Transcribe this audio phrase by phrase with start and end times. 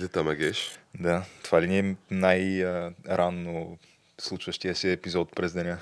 [0.00, 0.78] И излитаме геш.
[1.00, 3.78] Да, това ли ни е най-ранно
[4.20, 5.78] случващия се епизод през деня?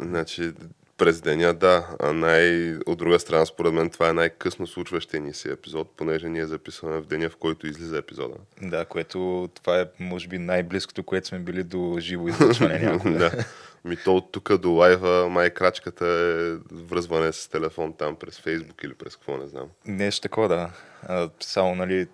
[0.00, 0.52] Значи,
[0.96, 1.88] през деня, да.
[2.00, 2.74] А най...
[2.86, 7.00] от друга страна, според мен, това е най-късно случващия ни си епизод, понеже ние записваме
[7.00, 8.34] в деня, в който излиза епизода.
[8.62, 13.18] Да, което това е, може би, най-близкото, което сме били до живо излъчване някога.
[13.18, 13.44] да.
[13.84, 18.84] Ми то от тук до лайва, май крачката е връзване с телефон там през Фейсбук
[18.84, 19.68] или през какво, не знам.
[19.86, 20.70] Нещо такова, да.
[21.02, 22.06] А, само, нали,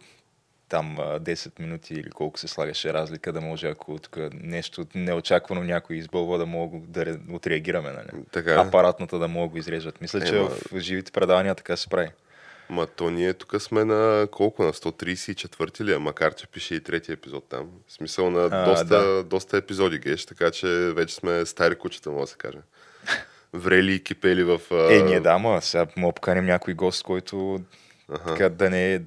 [0.68, 5.62] там а, 10 минути или колко се слагаше разлика, да може, ако тук нещо неочаквано
[5.62, 8.24] някой избълва, да мога да ре- отреагираме, нали?
[8.32, 8.56] Така е.
[8.56, 10.00] Апаратната да могат го изрежат.
[10.00, 12.08] Мисля, че Ема- в живите предавания така се прави.
[12.70, 14.62] Ма то ние тук сме на колко?
[14.62, 15.98] На 134 ли е?
[15.98, 17.70] Макар, че пише и третия епизод там.
[17.88, 19.24] В смисъл на А, доста, да.
[19.24, 22.58] доста епизоди геш, така че вече сме стари кучета, може да се каже.
[23.52, 24.60] Врели и кипели в...
[24.70, 27.60] а, Е, ние да, ама сега мога да поканим някой гост, който
[28.08, 28.24] Аха.
[28.26, 29.00] така да не е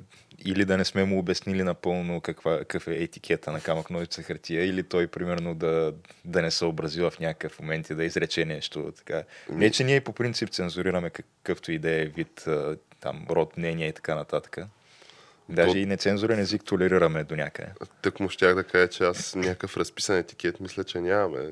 [0.46, 4.66] или да не сме му обяснили напълно каква, какъв е етикета на камък ножица хартия,
[4.66, 5.94] или той примерно да,
[6.26, 8.94] да не съобрази в някакъв момент и да изрече нещо.
[8.98, 9.24] Така.
[9.50, 12.46] Не, че ние по принцип цензурираме какъвто и да е вид
[13.00, 14.58] там, род, мнение и така нататък.
[15.50, 17.72] Даже То- и нецензурен език толерираме до някъде.
[18.02, 21.52] Тък му щях да кажа, че аз някакъв разписан етикет мисля, че нямаме.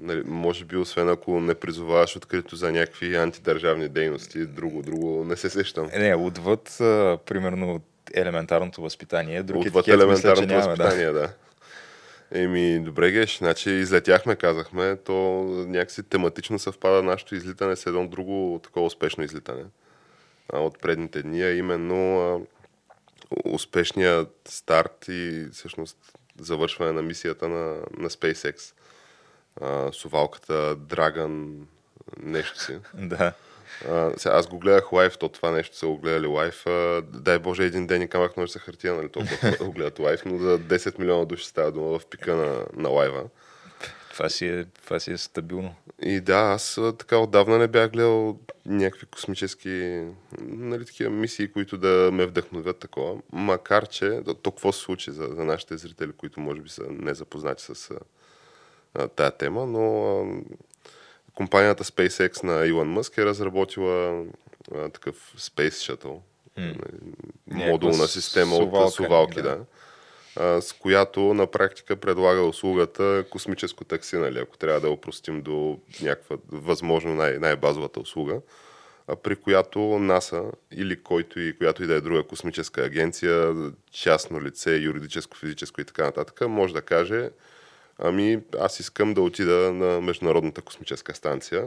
[0.00, 5.36] Нали, може би, освен ако не призоваваш открито за някакви антидържавни дейности, друго, друго не
[5.36, 5.88] се сещам.
[5.92, 7.80] Е, Не, отвъд, а, примерно,
[8.14, 9.42] елементарното възпитание.
[9.42, 10.84] Друг Отвъд етикет, мисля, елементарното нямаме, да.
[10.84, 11.32] възпитание, да.
[12.32, 15.14] Еми, добре геш, значи излетяхме, казахме, то
[15.68, 19.64] някакси тематично съвпада нашето излитане с едно друго такова успешно излитане
[20.52, 22.40] а, от предните дни, а именно а,
[23.44, 25.96] успешният старт и всъщност
[26.40, 28.74] завършване на мисията на, на SpaceX.
[29.60, 31.50] А, сувалката Dragon
[32.22, 32.78] нещо си.
[32.94, 33.32] Да.
[33.88, 36.66] А, сега, аз го гледах лайв, то това нещо са го гледали лайв.
[36.66, 40.38] А, дай Боже, един ден и камък ножица хартия, нали, толкова го гледат лайв, но
[40.38, 43.24] за 10 милиона души става дума в пика на, на лайва.
[44.12, 45.74] Това си, е, това си е стабилно.
[46.02, 50.02] И да, аз така отдавна не бях гледал някакви космически
[50.40, 53.20] нали, такива мисии, които да ме вдъхновят такова.
[53.32, 57.62] Макар, че то какво се случи за, за нашите зрители, които може би са незапознати
[57.62, 57.90] с
[59.16, 60.24] тая тема, но
[61.34, 64.24] компанията SpaceX на Илон Мъск е разработила
[64.74, 66.20] а, такъв Space Shuttle,
[66.56, 66.74] нали,
[67.46, 69.42] модулна система сувалка, от сувалки, да.
[69.42, 69.64] да.
[70.36, 75.78] а, с която на практика предлага услугата космическо такси, нали, ако трябва да опростим до
[76.02, 78.40] някаква възможно най- най-базовата услуга,
[79.08, 83.54] а, при която НАСА или който и която и да е друга космическа агенция,
[83.90, 87.30] частно лице, юридическо, физическо и така нататък, може да каже,
[88.02, 91.64] ами аз искам да отида на Международната космическа станция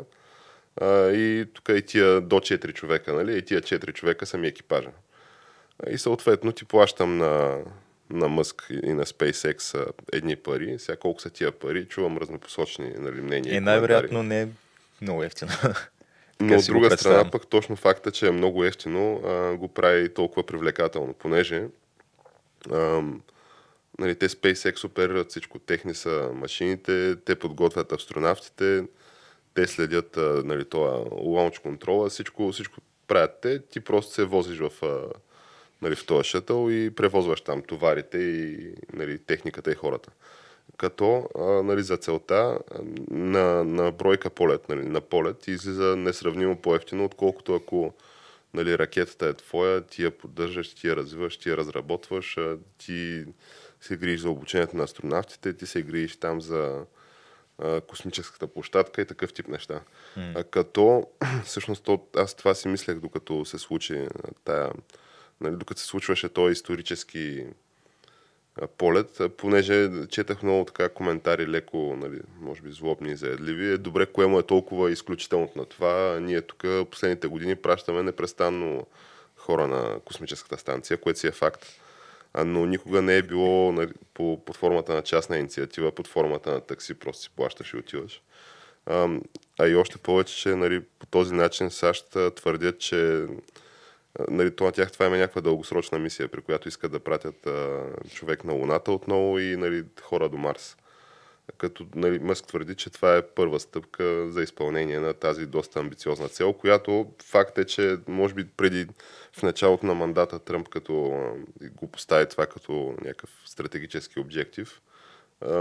[0.81, 4.47] а, и тук и тия до 4 човека, нали, и тия 4 човека са ми
[4.47, 4.89] екипажа.
[5.89, 7.59] И съответно ти плащам на,
[8.09, 10.75] на Мъск и на SpaceX едни пари.
[10.79, 13.53] Сега колко са тия пари, чувам разнопосочни нали, мнения.
[13.53, 14.47] И и най-вероятно не е
[15.01, 15.51] много ефтино.
[16.39, 20.45] но от друга страна пък точно факта, че е много ефтино, а, го прави толкова
[20.45, 21.63] привлекателно, понеже
[22.71, 23.21] ам,
[23.99, 25.59] нали, те SpaceX оперират всичко.
[25.59, 28.83] Техни са машините, те подготвят астронавтите,
[29.53, 32.77] те следят нали, това лаунч контрола, всичко, всичко
[33.07, 33.59] правят те.
[33.59, 34.71] Ти просто се возиш в,
[35.81, 40.09] нали, в този шътъл и превозваш там товарите и нали, техниката и хората.
[40.77, 41.29] Като
[41.63, 42.59] нали, за целта
[43.11, 47.93] на, на бройка полет, нали, на полет излиза несравнимо по-ефтино, отколкото ако
[48.53, 52.37] нали, ракетата е твоя, ти я поддържаш, ти я развиваш, ти я разработваш,
[52.77, 53.25] ти
[53.83, 56.85] се грижиш за обучението на астронавтите, ти се грижиш там за
[57.59, 59.81] а, космическата площадка и такъв тип неща.
[60.35, 61.07] А, като,
[61.45, 64.07] всъщност, то, аз това си мислех, докато се случи а,
[64.43, 64.71] тая,
[65.41, 67.45] нали, докато се случваше този исторически
[68.77, 73.73] полет, понеже четах много така коментари, леко, нали, може би злобни и заедливи.
[73.73, 76.19] Е добре, кое му е толкова изключително на това.
[76.21, 78.87] Ние тук последните години пращаме непрестанно
[79.35, 81.82] хора на космическата станция, което си е факт.
[82.37, 86.61] Но никога не е било нали, по, под формата на частна инициатива, под формата на
[86.61, 88.21] такси, просто си плащаш и отиваш.
[88.85, 89.09] А,
[89.59, 93.25] а и още повече, че нали, по този начин САЩ твърдят, че
[94.29, 97.83] нали, то на тях това е някаква дългосрочна мисия, при която искат да пратят а,
[98.13, 100.77] човек на Луната отново и нали, хора до Марс.
[101.57, 106.29] Като нали, Мъск твърди, че това е първа стъпка за изпълнение на тази доста амбициозна
[106.29, 108.87] цел, която факт е, че може би преди
[109.33, 110.93] в началото на мандата Тръмп като
[111.61, 114.81] го постави това като някакъв стратегически обектив,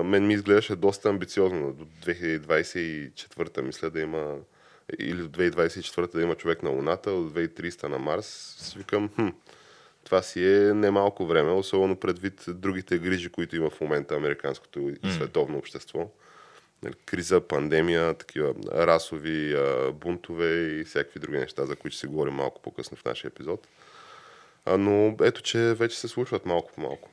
[0.04, 1.72] мен ми изглеждаше доста амбициозно.
[1.72, 4.36] До 2024 мисля да има
[4.98, 9.28] или до 2024 да има човек на Луната, от 2300 на Марс, си викам, хм,
[10.04, 15.12] това си е немалко време, особено предвид другите грижи, които има в момента американското и
[15.12, 16.10] световно общество.
[16.82, 19.56] Нали, криза, пандемия, такива расови
[19.92, 23.66] бунтове и всякакви други неща, за които ще си говорим малко по-късно в нашия епизод.
[24.66, 27.10] Но ето, че вече се случват малко по малко.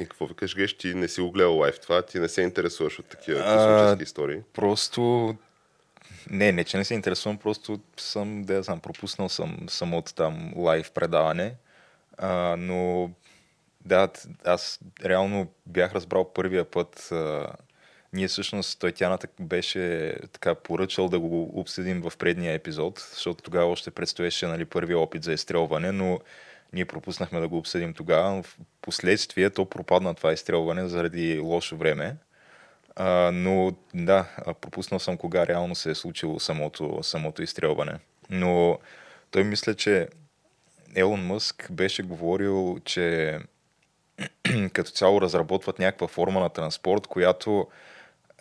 [0.00, 2.98] И какво викаш, Геш, ти не си го гледал лайф това, ти не се интересуваш
[2.98, 4.40] от такива космически истории?
[4.52, 5.34] Просто
[6.30, 10.90] не, не, че не се интересувам, просто съм, да знам, пропуснал съм самото там лайв
[10.90, 11.54] предаване.
[12.18, 13.10] А, но
[13.84, 14.08] да,
[14.44, 17.08] аз реално бях разбрал първия път.
[17.12, 17.52] А,
[18.12, 23.70] ние всъщност, той Тяната беше така поръчал да го обсъдим в предния епизод, защото тогава
[23.70, 26.20] още предстоеше нали, първия опит за изстрелване, но
[26.72, 28.42] ние пропуснахме да го обсъдим тогава.
[28.42, 32.16] В последствие то пропадна това изстрелване заради лошо време.
[32.96, 34.26] А, но да,
[34.60, 37.98] пропуснал съм кога реално се е случило самото, самото изстрелване.
[38.30, 38.78] Но
[39.30, 40.08] той мисля, че
[40.94, 43.38] Елон Мъск беше говорил, че
[44.72, 47.66] като цяло разработват някаква форма на транспорт, която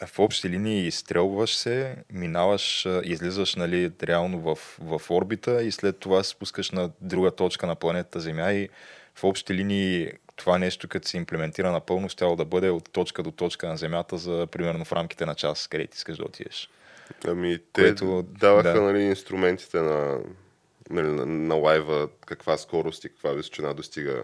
[0.05, 6.23] в общи линии изстрелваш се, минаваш, излизаш нали, реално в, в орбита и след това
[6.23, 8.69] се спускаш на друга точка на планетата Земя и
[9.15, 13.31] в общи линии това нещо, като се имплементира напълно, ще да бъде от точка до
[13.31, 16.69] точка на Земята за примерно в рамките на час, където искаш да отидеш.
[17.27, 18.81] Ами, те Което, даваха да.
[18.81, 20.19] нали, инструментите на,
[20.89, 24.23] нали, на, на лайва, каква скорост и каква височина достига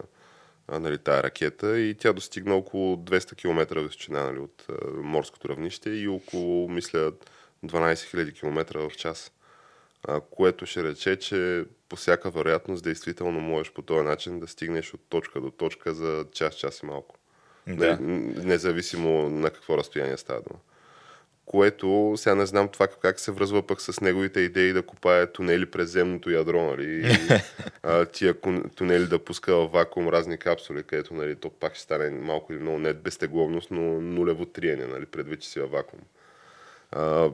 [0.71, 5.89] нали, тая ракета и тя достигна около 200 км височина нали, от а, морското равнище
[5.89, 7.12] и около, мисля,
[7.65, 9.31] 12 000 км в час.
[10.07, 14.94] А, което ще рече, че по всяка вероятност действително можеш по този начин да стигнеш
[14.94, 17.15] от точка до точка за час, час и малко.
[17.68, 17.98] Да.
[18.00, 20.60] Независимо на какво разстояние става дума.
[21.45, 25.66] Което, сега не знам това как се връзва пък с неговите идеи да копае тунели
[25.66, 26.86] през земното ядро, нали?
[26.86, 27.18] И,
[27.84, 28.36] а, тия
[28.75, 32.60] тунели да пуска в вакуум разни капсули, където нали, то пак ще стане малко или
[32.60, 36.01] много не безтегловност, но нулево триене, нали, предвид, че си във вакуум.
[36.92, 37.31] А,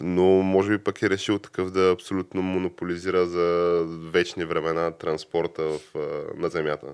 [0.00, 3.78] но може би пък е решил такъв да абсолютно монополизира за
[4.12, 5.80] вечни времена транспорта в,
[6.36, 6.86] на Земята.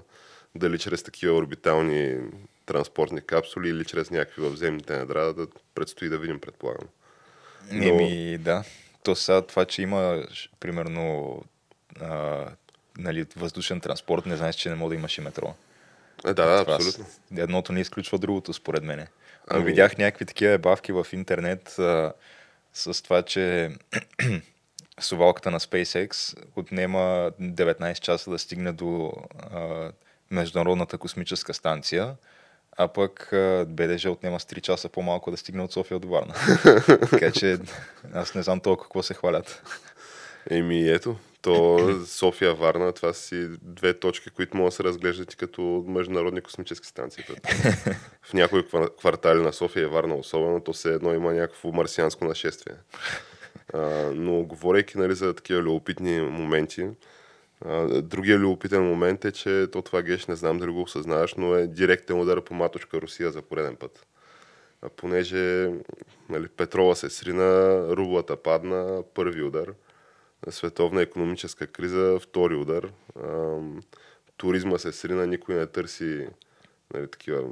[0.55, 2.19] Дали чрез такива орбитални
[2.69, 6.89] транспортни капсули или чрез някакви във земните недра, да предстои да видим, предполагам.
[7.73, 7.85] Но...
[7.85, 8.65] Еми, да.
[9.03, 10.23] То сега това, че има,
[10.61, 11.37] примерно,
[12.01, 12.45] а,
[12.99, 15.55] нали, въздушен транспорт, не знаеш, че не може да имаш и метро.
[16.27, 17.07] Е, да, да, абсолютно.
[17.37, 19.07] Едното не изключва другото, според мене.
[19.51, 19.65] Но ами...
[19.65, 22.13] видях някакви такива бавки в интернет а,
[22.73, 23.71] с това, че
[25.01, 29.93] сувалката на SpaceX отнема 19 часа да стигне до а,
[30.31, 32.17] Международната космическа станция,
[32.79, 33.29] а пък
[33.69, 36.35] БДЖ отнема с 3 часа по-малко да стигне от София до Варна.
[37.11, 37.59] така че
[38.15, 39.63] аз не знам толкова какво се хвалят.
[40.51, 45.37] Еми ето, то София, Варна, това си две точки, които могат да се разглеждат и
[45.37, 47.25] като международни космически станции.
[48.23, 48.65] В някои
[48.99, 52.75] квартали на София и Варна особено, то все едно има някакво марсианско нашествие.
[53.75, 53.81] А,
[54.15, 56.89] но говорейки нали, за такива любопитни моменти,
[58.03, 61.67] другия любопитен момент е, че то това геш, не знам дали го осъзнаваш, но е
[61.67, 64.07] директен удар по матушка Русия за пореден път.
[64.83, 65.71] А, понеже
[66.29, 69.75] нали, петрола се срина, рублата падна, първи удар–
[70.51, 72.93] световна економическа криза, втори удар.
[74.37, 76.27] туризма се срина, никой не търси
[76.95, 77.45] нали, такива,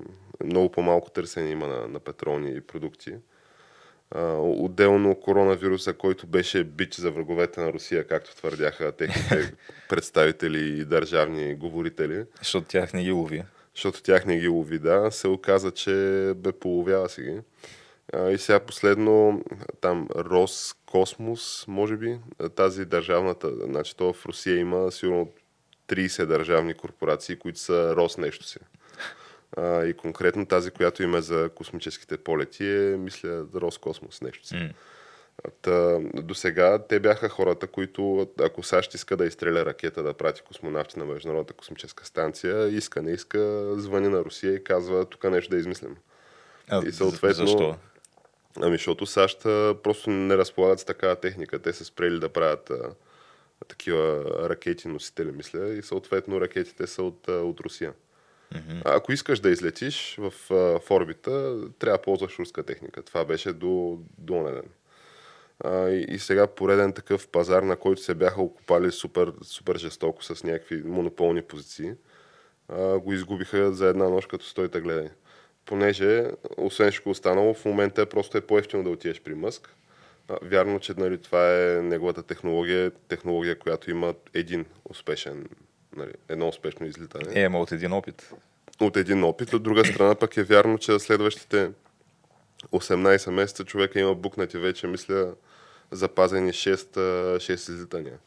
[0.45, 3.15] много по-малко търсене има на, на петролни продукти.
[4.39, 9.53] Отделно коронавируса, който беше бич за враговете на Русия, както твърдяха техните
[9.89, 12.25] представители и държавни говорители.
[12.39, 13.43] Защото тях не ги лови.
[13.75, 15.11] Защото тях не ги лови, да.
[15.11, 15.93] Се оказа, че
[16.37, 17.41] бе половява си ги.
[18.31, 19.43] И сега последно,
[19.81, 22.19] там Роскосмос, може би,
[22.55, 25.33] тази държавната, значи то в Русия има сигурно
[25.89, 28.59] 30 държавни корпорации, които са Рос нещо си.
[29.53, 34.55] А, и конкретно тази, която има за космическите полети е, мисля, Роскосмос, нещо си.
[35.63, 40.43] Та, до сега те бяха хората, които, ако САЩ иска да изстреля ракета да прати
[40.43, 43.39] космонавти на Международната космическа станция, иска, не иска,
[43.77, 45.97] звъни на Русия и казва, тук нещо да измислим.
[46.69, 47.77] А, И съответно- Защо?
[48.61, 49.43] Ами, защото САЩ
[49.75, 51.59] просто не разполагат с такава техника.
[51.59, 52.91] Те са спрели да правят а,
[53.69, 57.93] такива ракети носители, мисля, и съответно ракетите са от, а, от Русия.
[58.55, 63.03] А Ако искаш да излетиш в, в орбита, трябва да ползваш руска техника.
[63.03, 64.71] Това беше до, до онен ден.
[65.65, 70.25] А, и, и сега пореден такъв пазар, на който се бяха окупали супер, супер жестоко
[70.25, 71.93] с някакви монополни позиции,
[72.69, 75.09] а, го изгубиха за една нощ, като стойте гледай.
[75.65, 76.25] Понеже,
[76.57, 79.77] освен всичко останало, в момента просто е по-ефтино да отидеш при Мъск.
[80.29, 85.49] А, вярно, че нали, това е неговата технология, технология, която има един успешен,
[85.97, 88.31] нали, едно успешно излитане Е, ама от един опит.
[88.81, 89.53] от един опит.
[89.53, 91.71] От друга страна пък е вярно, че следващите
[92.65, 95.33] 18 месеца човека има букнати вече, мисля,
[95.91, 97.01] запазени 6, а,
[97.37, 98.19] 6 излитания.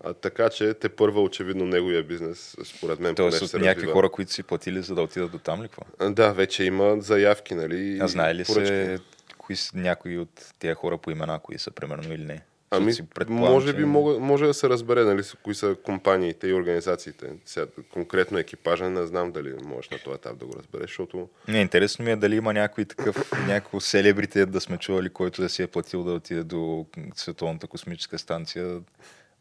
[0.00, 3.92] А, така че те първа очевидно неговия бизнес, според мен, Тоест от се някакви развива.
[3.92, 6.10] хора, които си платили, за да отидат до там ли какво?
[6.10, 7.98] Да, вече има заявки, нали?
[8.00, 8.66] А знае ли поръчки.
[8.66, 8.98] се
[9.38, 12.42] кои са някои от тези хора по имена, кои са примерно или не?
[12.70, 12.92] Ами,
[13.28, 17.26] може би мога, може да се разбере, нали, кои са компаниите и организациите.
[17.44, 21.60] Сега, конкретно екипажа не знам дали можеш на този етап да го разбереш, защото Не,
[21.60, 25.62] интересно ми е дали има някой такъв, някакво селебрите да сме чували, който да си
[25.62, 28.80] е платил да отиде до Световната космическа станция,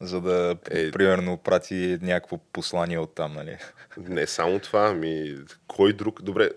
[0.02, 0.92] за да, Е.
[0.92, 3.58] примерно, прати някакво послание от там, нали?
[3.98, 5.36] Не само това, ами
[5.68, 6.22] кой друг...
[6.22, 6.50] Добре,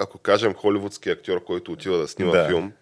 [0.00, 2.48] ако кажем холивудски актьор, който отива да снима Да.
[2.48, 2.72] филм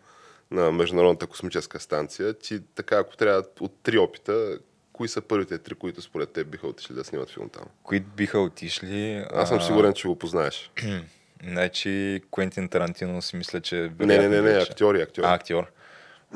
[0.52, 4.58] на Международната космическа станция, ти така, ако трябва от три опита,
[4.92, 7.64] кои са първите три, които според теб биха отишли да снимат филм там?
[7.82, 9.24] Кои биха отишли?
[9.34, 10.70] Аз съм сигурен, че го познаеш.
[11.48, 13.76] Значи Куентин Тарантино си мисля, че...
[13.76, 14.70] Не, не, не, вероятно не, вече.
[14.72, 15.26] актьори, актьори.
[15.26, 15.66] А, актьор.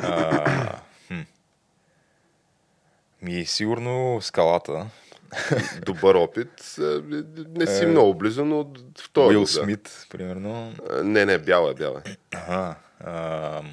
[0.02, 1.20] А, хм.
[3.22, 4.86] Ми, сигурно скалата.
[5.86, 6.76] Добър опит.
[6.78, 6.82] Е,
[7.58, 9.36] Не си Е, много близо, но втори.
[9.36, 9.46] Уил да.
[9.46, 10.72] Смит, примерно.
[10.98, 12.16] Е, Не, не, бял е, бял е.
[12.48, 12.74] Ага.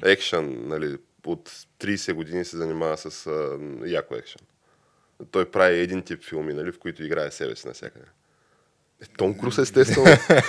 [0.04, 1.50] Екшън, нали, от
[1.80, 4.42] 30 години се занимава с а, яко екшън.
[5.30, 8.06] Той прави един тип филми, нали, в които играе себе си навсякъде.
[9.02, 10.06] Е, Том Круз, естествено.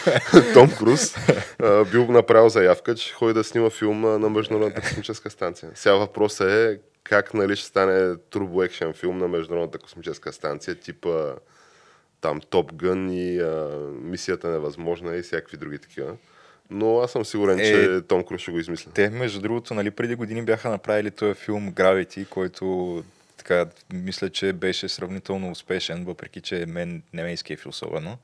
[0.54, 1.16] Том Круз
[1.60, 5.72] а, бил направил заявка, че ходи да снима филм а, на Международната космическа станция.
[5.76, 11.34] Сега въпросът е как нали, ще стане турбо екшен филм на Международната космическа станция, типа
[12.22, 16.16] там Топ Гън и а, Мисията невъзможна и всякакви други такива.
[16.70, 18.92] Но аз съм сигурен, Е, че Том Круз ще го измисля.
[18.92, 23.04] те, между другото, нали, преди години бяха направили този филм Gravity, който
[23.38, 28.18] така, мисля, че беше сравнително успешен, въпреки че мен не ме изкефи особено.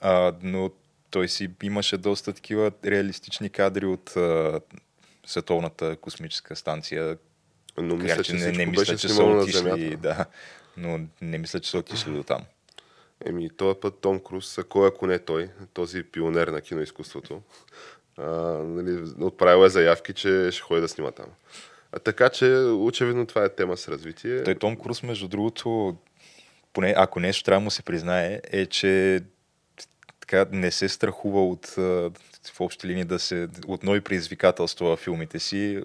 [0.00, 0.70] А, но
[1.10, 4.60] той си имаше доста такива реалистични кадри от а,
[5.26, 7.18] Световната космическа станция.
[7.78, 10.26] Но мисля, че не, не мисля, че са отишли, да,
[10.76, 12.40] но не мисля, че са отишли до там.
[13.24, 17.42] Еми, този път Том Круз, а кой ако не той, този пионер на киноизкуството,
[18.16, 18.24] а,
[18.64, 21.26] нали, отправил е заявки, че ще ходи да снима там.
[21.92, 24.42] А така че, очевидно, това е тема с развитие.
[24.42, 25.96] Той Том Круз, между другото,
[26.72, 29.20] поне ако нещо трябва да му се признае, е, че
[30.20, 31.66] така не се страхува от
[32.52, 35.82] в общи линии да се от нови предизвикателства във филмите си.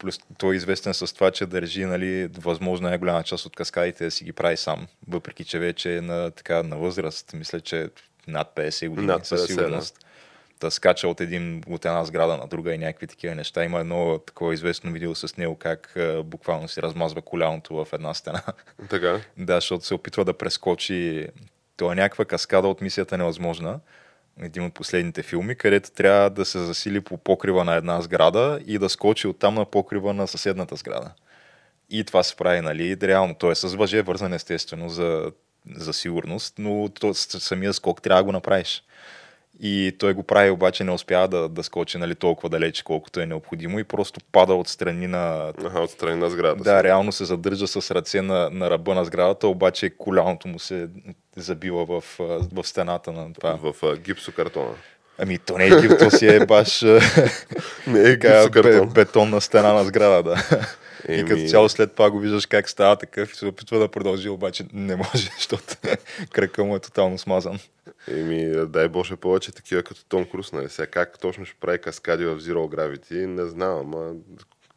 [0.00, 4.10] Плюс той е известен с това, че държи нали, възможно най-голяма част от каскадите да
[4.10, 7.32] си ги прави сам, въпреки че вече е на, така, на възраст.
[7.32, 7.88] Мисля, че
[8.28, 10.06] над 50 години Над 50, със сигурност.
[10.60, 13.64] Да скача от, един, от една сграда на друга и някакви такива неща.
[13.64, 18.14] Има едно такова известно видео с него, как а, буквално си размазва коляното в една
[18.14, 18.42] стена.
[18.88, 19.20] Така.
[19.36, 21.28] Да, защото се опитва да прескочи.
[21.76, 23.80] Това е някаква каскада от мисията невъзможна.
[24.42, 28.78] Един от последните филми, където трябва да се засили по покрива на една сграда и
[28.78, 31.12] да скочи оттам на покрива на съседната сграда.
[31.90, 33.34] И това се прави, нали, реално.
[33.34, 35.32] Той е с въже вързан естествено за,
[35.76, 38.82] за сигурност, но то, самия скок трябва да го направиш.
[39.62, 43.26] И той го прави, обаче не успява да, да скочи нали, толкова далеч, колкото е
[43.26, 46.64] необходимо и просто пада от страни на, Аха, отстрани на сградата.
[46.64, 46.84] да, си.
[46.84, 50.88] реално се задържа с ръце на, на ръба на сградата, обаче коляното му се
[51.36, 52.04] забива в,
[52.52, 53.58] в стената на това.
[53.62, 54.74] В а, гипсокартона.
[55.18, 56.82] Ами то не е гив, то си е баш
[57.86, 58.88] Не е бе, гипсокартон.
[58.88, 60.36] бетонна стена на сграда, да.
[61.08, 63.88] И Еми- като цяло след това го виждаш как става такъв и се опитва да
[63.88, 65.64] продължи, обаче не може, защото
[66.32, 67.58] кръка му е тотално смазан.
[68.08, 70.68] Еми, дай Боже повече такива като Том Круз, нали?
[70.68, 74.14] Сега как точно ще прави каскади в Zero Gravity, не знам, ама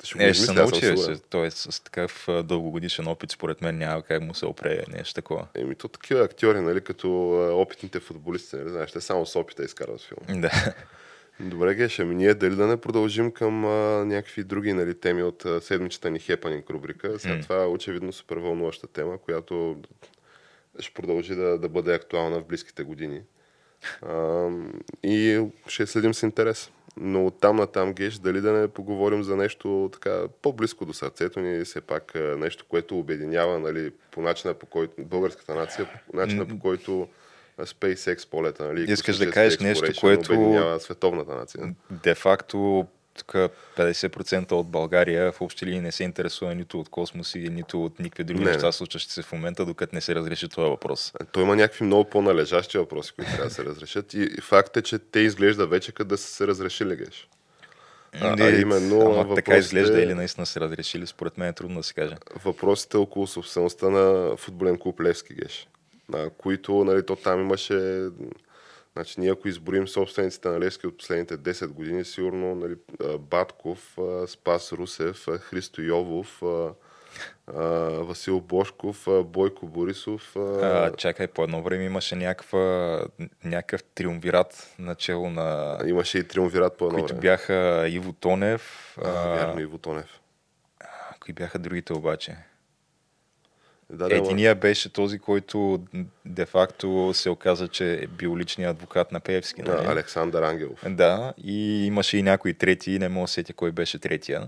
[0.04, 0.96] Ще го Е, ще се научи,
[1.30, 5.48] той е с такъв дългогодишен опит, според мен няма как му се опре нещо такова.
[5.56, 10.02] Еми, то такива актьори, нали, като опитните футболисти, нали, знаеш, те само с опита изкарват
[10.02, 10.42] филм.
[10.42, 10.74] Да.
[11.40, 15.46] Добре, Геш, ами ние дали да не продължим към а, някакви други нали, теми от
[15.46, 17.20] а, седмичната ни хепанинг рубрика.
[17.20, 17.42] Сега М.
[17.42, 19.78] това е очевидно супер вълнуваща тема, която
[20.80, 23.22] ще продължи да, да бъде актуална в близките години.
[24.02, 24.50] А,
[25.04, 26.72] и ще следим с интерес.
[26.98, 30.94] Но от там на там, Геш, дали да не поговорим за нещо така по-близко до
[30.94, 36.18] сърцето ни, все пак нещо, което обединява нали, по начина по който българската нация, по
[36.18, 37.08] начина по който
[37.60, 41.76] SpaceX полета, нали, Искаш да кажеш нещо, което- обединява световната нация.
[42.04, 43.34] Де факто тук
[43.78, 48.24] 50% от България в общи линии не се интересува нито от космоси, нито от никакви
[48.24, 48.72] други Не, неща, не.
[48.72, 51.14] случващи се в момента, докато не се разреши този въпрос.
[51.32, 54.14] Той има някакви много по-належащи въпроси, които трябва да се разрешат.
[54.14, 57.28] И, факт е, че те изглежда вече като да са се разрешили, геш.
[58.22, 61.54] А, а И- именно ама въпросите, така изглежда или наистина се разрешили, според мен е
[61.54, 62.16] трудно да се каже.
[62.44, 65.68] въпросите около собствеността на футболен клуб Левски, геш.
[66.14, 68.08] А, които, нали, то там имаше...
[68.94, 73.98] Значи, ние ако изборим собствениците на Левски от последните 10 години, сигурно нали, а, Батков,
[73.98, 76.74] а, Спас Русев, а, Христо Йовов, а,
[77.48, 77.64] а,
[78.04, 83.02] Васил Бошков, а, Бойко Борисов, А, чакай, по едно време имаше някаква,
[83.44, 85.80] някакъв триумвират начало на...
[85.86, 87.22] Имаше и триумвират по едно които време.
[87.22, 88.96] бяха Иво Тонев.
[89.02, 90.20] А, а, вярно, Иво Тонев.
[91.20, 92.38] Кои бяха другите обаче?
[93.90, 95.80] Да, да, Единия беше този, който
[96.26, 99.64] де-факто се оказа, че е бил личният адвокат на Певски.
[99.64, 99.88] да, Нали?
[99.88, 100.84] Александър Ангелов.
[100.90, 104.48] Да, и имаше и някой трети, не мога да сетя кой беше третия.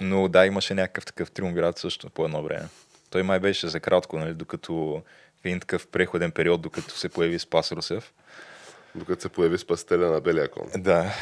[0.00, 2.68] Но да, имаше някакъв такъв триумвират също по едно време.
[3.10, 5.02] Той май беше за кратко, нали, докато
[5.42, 8.12] в един такъв преходен период, докато се появи Спас Русев.
[8.94, 10.66] Докато се появи спасителя на белия кон.
[10.76, 11.12] Да,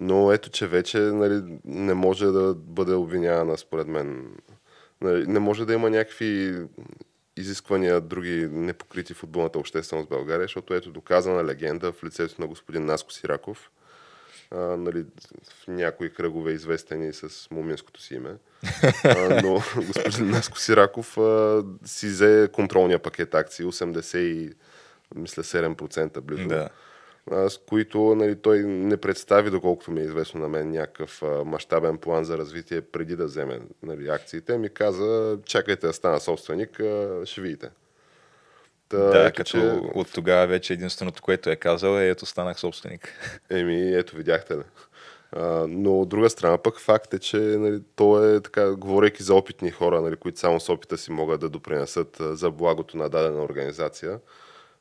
[0.00, 4.26] Но ето, че вече нали, не може да бъде обвинявана, според мен.
[5.02, 6.60] Нали, не може да има някакви
[7.36, 12.84] изисквания други непокрити футболната общественост в България, защото ето доказана легенда в лицето на господин
[12.84, 13.70] Наско Сираков,
[14.50, 15.04] а, нали,
[15.44, 18.30] в някои кръгове известен и с муминското си име.
[19.04, 19.52] А, но
[19.86, 24.52] господин Наско Сираков а, си взе контролния пакет акции, 80 и
[25.14, 26.68] мисля 7% близо да.
[27.30, 32.24] С които нали, той не представи, доколкото ми е известно на мен, някакъв мащабен план
[32.24, 34.58] за развитие преди да вземе нали, акциите.
[34.58, 36.80] Ми каза, чакайте да стана собственик,
[37.24, 37.70] ще видите.
[38.88, 39.58] Та, Да, ето, като че,
[39.94, 43.08] от тогава вече единственото, което е казал е ето станах собственик.
[43.50, 44.62] еми, ето видяхте ли.
[45.32, 49.34] А, но от друга страна пък факт е, че нали, то е така, говорейки за
[49.34, 53.42] опитни хора, нали, които само с опита си могат да допринесат за благото на дадена
[53.42, 54.18] организация.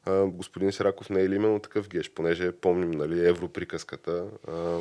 [0.05, 4.79] А, господин Сираков не е ли именно такъв геш, понеже помним нали, европриказката, а,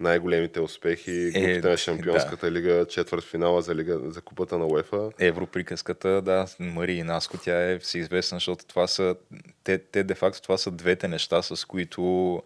[0.00, 5.10] най-големите успехи, групите на Шампионската лига, четвърт финала за, лига, за купата на УЕФА.
[5.18, 9.16] Европриказката, да, Мари и Наско, тя е всеизвестна, защото това са,
[9.64, 12.42] те, те де-факто това са двете неща, с които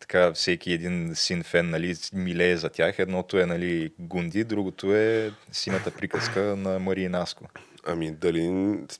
[0.00, 2.98] така всеки един син фен нали, милее за тях.
[2.98, 7.48] Едното е нали, Гунди, другото е сината приказка на Мари и Наско.
[7.90, 8.48] Ами дали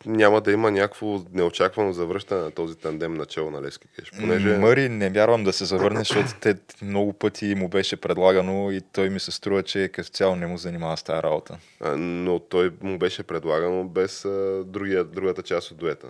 [0.07, 4.11] няма да има някакво неочаквано завръщане на този тандем начало на Левски Кеш?
[4.20, 4.59] Понеже...
[4.59, 9.11] Мъри не вярвам да се завърне, защото те много пъти му беше предлагано и той
[9.11, 11.59] ми се струва, че като цяло не му занимава с тази работа.
[11.81, 16.07] А, но той му беше предлагано без а, другия, другата част от дуета.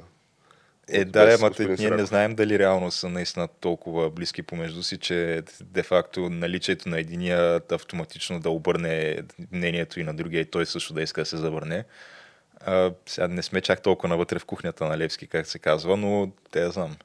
[0.92, 2.08] Е, От- да, ама ние не Сираков.
[2.08, 8.40] знаем дали реално са наистина толкова близки помежду си, че де-факто наличието на единия автоматично
[8.40, 9.18] да обърне
[9.52, 11.84] мнението и на другия и той също да иска да се завърне.
[12.60, 16.32] А, сега не сме чак толкова навътре в кухнята на Левски, как се казва, но
[16.50, 16.96] те я знам.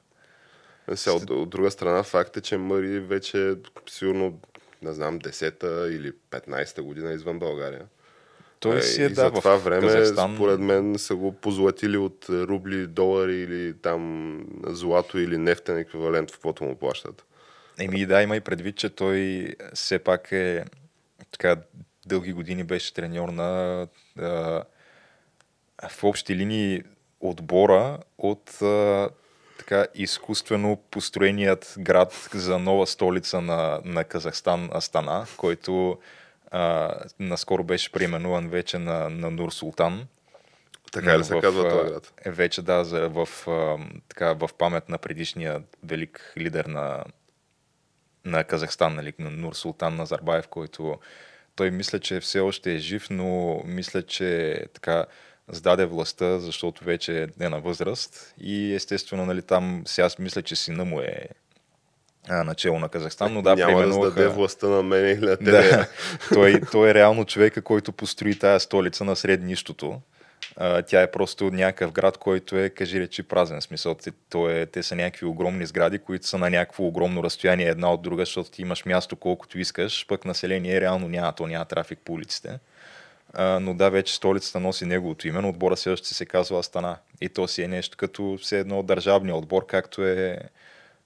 [0.94, 3.54] Сега, от, от друга страна, факт е, че Мари вече
[3.90, 4.38] сигурно,
[4.82, 7.86] не знам, 10-та или 15-та година извън България.
[8.60, 10.34] Той Е, си е, и да, за това време, Казахстан.
[10.34, 16.34] според мен, са го позлатили от рубли, долари или там злато или нефтен еквивалент, в
[16.34, 17.24] каквото му плащат.
[17.78, 20.64] Еми да, има и предвид, че той все пак е
[21.30, 21.56] така
[22.06, 23.86] дълги години беше треньор на
[24.18, 24.62] а,
[25.82, 26.82] в общи линии
[27.20, 29.08] отбора от а,
[29.58, 35.98] така изкуствено построеният град за нова столица на, на Казахстан Астана, който
[36.50, 40.06] а, наскоро беше преименуван вече на, на Нур Султан.
[40.92, 42.12] Така ли се В, казва този град?
[42.24, 47.04] Е, вече да, за, в, а, така, в памет на предишния велик лидер на,
[48.24, 50.98] на Казахстан, нали, на Нур Султан Назарбаев, който
[51.56, 55.06] той мисля, че все още е жив, но мисля, че така
[55.52, 60.84] сдаде властта, защото вече е на възраст и естествено нали, там сега мисля, че сина
[60.84, 61.28] му е
[62.28, 65.50] а, начало на Казахстан, но да, Няма да даде властта на мен или на тебе.
[65.50, 65.86] Да,
[66.34, 70.00] той, той е реално човека, който построи тая столица на сред нищото.
[70.56, 73.60] А, тя е просто някакъв град, който е, кажи речи, празен.
[73.60, 77.66] Смисъл, те, то е, те са някакви огромни сгради, които са на някакво огромно разстояние
[77.66, 81.64] една от друга, защото ти имаш място колкото искаш, пък население реално няма, то няма
[81.64, 82.58] трафик по улиците.
[83.34, 86.96] А, но да, вече столицата носи неговото име, но отбора все още се казва Астана.
[87.20, 90.38] И то си е нещо като все едно държавния отбор, както е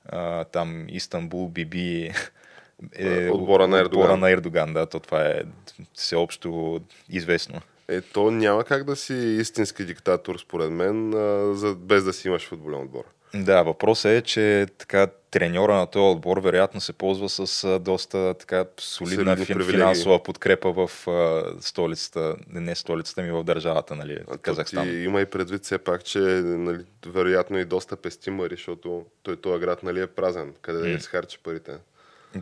[0.08, 2.12] а, там Истанбул, Биби,
[2.94, 4.02] е, отбора на Ердоган.
[4.02, 5.42] Отбора на Ердоган, да, то това е
[5.94, 7.60] всеобщо известно.
[7.88, 12.28] Е, то няма как да си истински диктатор, според мен, а, за, без да си
[12.28, 13.04] имаш футболен отбор.
[13.34, 18.64] Да, въпросът е, че така треньора на този отбор вероятно се ползва с доста така
[18.80, 25.02] солидна фин, финансова подкрепа в а, столицата, не столицата ми в държавата, нали, а Казахстан.
[25.02, 29.82] Има и предвид все пак, че нали, вероятно и доста пестимари, защото той този град
[29.82, 30.96] нали, е празен, къде mm.
[30.96, 31.72] да се харчи парите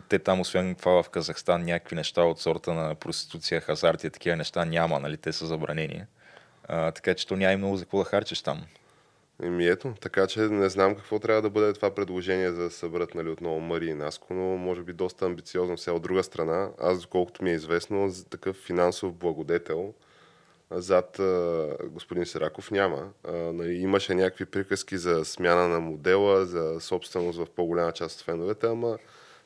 [0.09, 4.35] те там, освен това в Казахстан, някакви неща от сорта на проституция, хазарти и такива
[4.35, 5.17] неща няма, нали?
[5.17, 6.03] Те са забранени.
[6.67, 8.63] А, така че то няма и много за какво да харчиш там.
[9.43, 13.15] Еми ето, така че не знам какво трябва да бъде това предложение за да съберат
[13.15, 16.69] нали, отново Мари и Наско, но може би доста амбициозно сега от друга страна.
[16.79, 19.93] Аз, доколкото ми е известно, за такъв финансов благодетел
[20.71, 23.09] зад а, господин Сираков няма.
[23.23, 28.25] А, нали, имаше някакви приказки за смяна на модела, за собственост в по-голяма част от
[28.25, 28.97] феновете, ама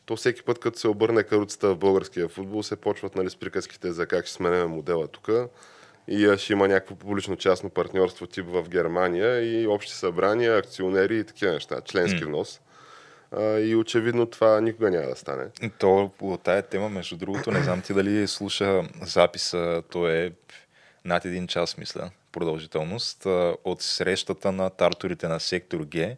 [0.06, 3.92] то всеки път, като се обърне каруцата в българския футбол, се почват нали, с приказките
[3.92, 5.30] за как ще сменяме модела тук.
[6.08, 11.52] И ще има някакво публично-частно партньорство тип в Германия и общи събрания, акционери и такива
[11.52, 12.62] неща, членски внос.
[13.32, 15.44] А, и очевидно това никога няма да стане.
[15.80, 20.32] То от тая тема, между другото, не знам ти дали слуша записа, то е
[21.06, 23.26] над един час, мисля, продължителност,
[23.64, 26.16] от срещата на тарторите на сектор Г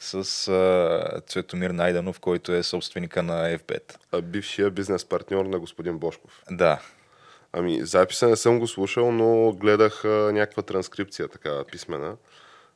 [0.00, 3.96] с а, Цветомир Найданов, който е собственика на FBET.
[4.12, 6.42] А бившия бизнес партньор на господин Бошков.
[6.50, 6.80] Да.
[7.58, 12.16] Ами, записа не съм го слушал, но гледах а, някаква транскрипция, така писмена.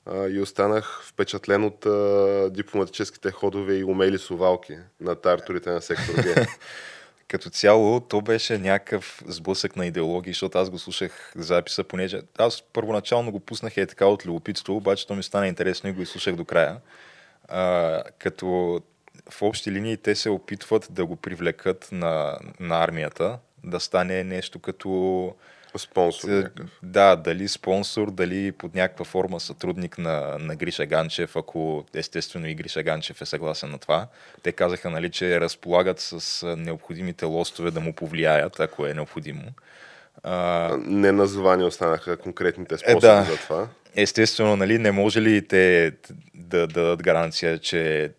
[0.06, 6.14] А, и останах впечатлен от а, дипломатическите ходове и умели сувалки на тарторите на сектор
[6.14, 6.46] Г.
[7.28, 12.62] като цяло то беше някакъв сблъсък на идеологии, защото аз го слушах записа, понеже аз
[12.62, 16.36] първоначално го пуснах е така от любопитство, обаче то ми стана интересно и го изслушах
[16.36, 16.76] до края
[17.50, 18.80] а, като
[19.30, 24.58] в общи линии те се опитват да го привлекат на, на армията, да стане нещо
[24.58, 25.34] като
[25.78, 26.50] Спонсор.
[26.82, 32.54] Да, дали спонсор, дали под някаква форма сътрудник на, на Гриша Ганчев, ако естествено и
[32.54, 34.06] Гриша Ганчев е съгласен на това.
[34.42, 39.44] Те казаха, нали, че разполагат с необходимите лостове да му повлияят, ако е необходимо.
[40.22, 40.76] А...
[40.86, 43.22] Не названи останаха конкретните способи е, да.
[43.22, 43.68] за това.
[43.96, 45.92] Естествено, нали, не може ли те
[46.34, 48.10] да дадат гаранция, че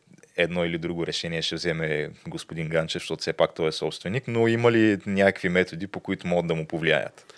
[0.41, 4.47] едно или друго решение ще вземе господин Ганчев, защото все пак той е собственик, но
[4.47, 7.34] има ли някакви методи, по които могат да му повлияят?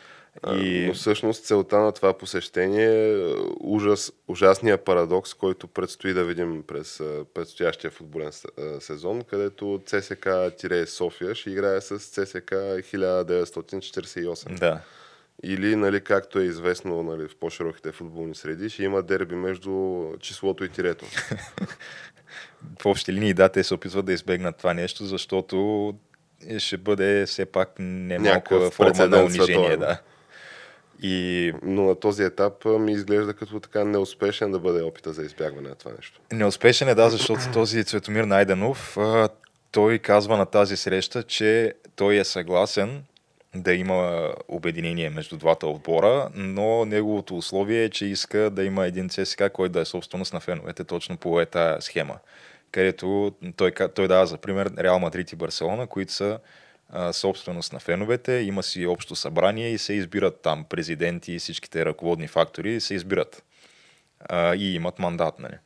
[0.47, 0.85] И...
[0.87, 3.25] Но всъщност целта на това посещение е
[3.59, 7.01] ужас, ужасния парадокс, който предстои да видим през
[7.33, 8.31] предстоящия футболен
[8.79, 14.59] сезон, където ЦСК-София ще играе с ЦСК 1948.
[14.59, 14.81] Да.
[15.43, 20.65] Или, нали, както е известно нали, в по-широките футболни среди, ще има дерби между числото
[20.65, 21.05] и тирето.
[22.81, 25.93] в общи линии, да, те се опитват да избегнат това нещо, защото
[26.57, 29.77] ще бъде все пак немалка форма на унижение.
[29.77, 29.99] Да.
[31.01, 31.53] И...
[31.63, 35.75] Но на този етап ми изглежда като така неуспешен да бъде опита за избягване на
[35.75, 36.19] това нещо.
[36.31, 38.97] Неуспешен е, да, защото този Цветомир Найденов,
[39.71, 43.03] той казва на тази среща, че той е съгласен
[43.55, 49.09] да има обединение между двата отбора, но неговото условие е, че иска да има един
[49.09, 52.19] ЦСКА, който да е собственост на феновете точно по ета схема,
[52.71, 56.39] където той, той дава за пример Реал Мадрид и Барселона, които са
[56.89, 61.85] а, собственост на феновете, има си общо събрание и се избират там президенти и всичките
[61.85, 63.43] ръководни фактори се избират
[64.19, 65.39] а, и имат мандат.
[65.39, 65.57] Нали.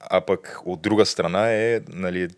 [0.00, 2.28] А пък от друга страна е нали,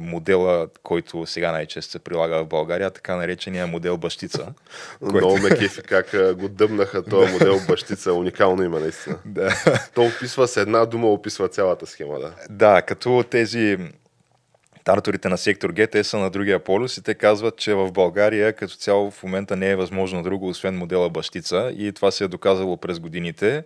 [0.00, 4.52] модела, който сега най-често се прилага в България, така наречения модел бащица.
[5.00, 8.12] Много ме кефи как го дъбнаха този модел бащица.
[8.12, 9.18] Уникално има наистина.
[9.24, 9.54] Да.
[9.94, 12.18] То описва с една дума, описва цялата схема.
[12.18, 13.78] Да, да като тези
[14.84, 18.52] тарторите на сектор Г, те са на другия полюс и те казват, че в България
[18.52, 22.28] като цяло в момента не е възможно друго, освен модела бащица и това се е
[22.28, 23.64] доказало през годините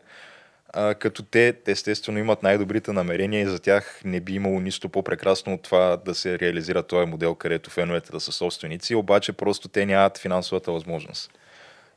[0.68, 5.54] а, като те естествено имат най-добрите намерения и за тях не би имало нищо по-прекрасно
[5.54, 9.86] от това да се реализира този модел, където феновете да са собственици, обаче просто те
[9.86, 11.30] нямат финансовата възможност.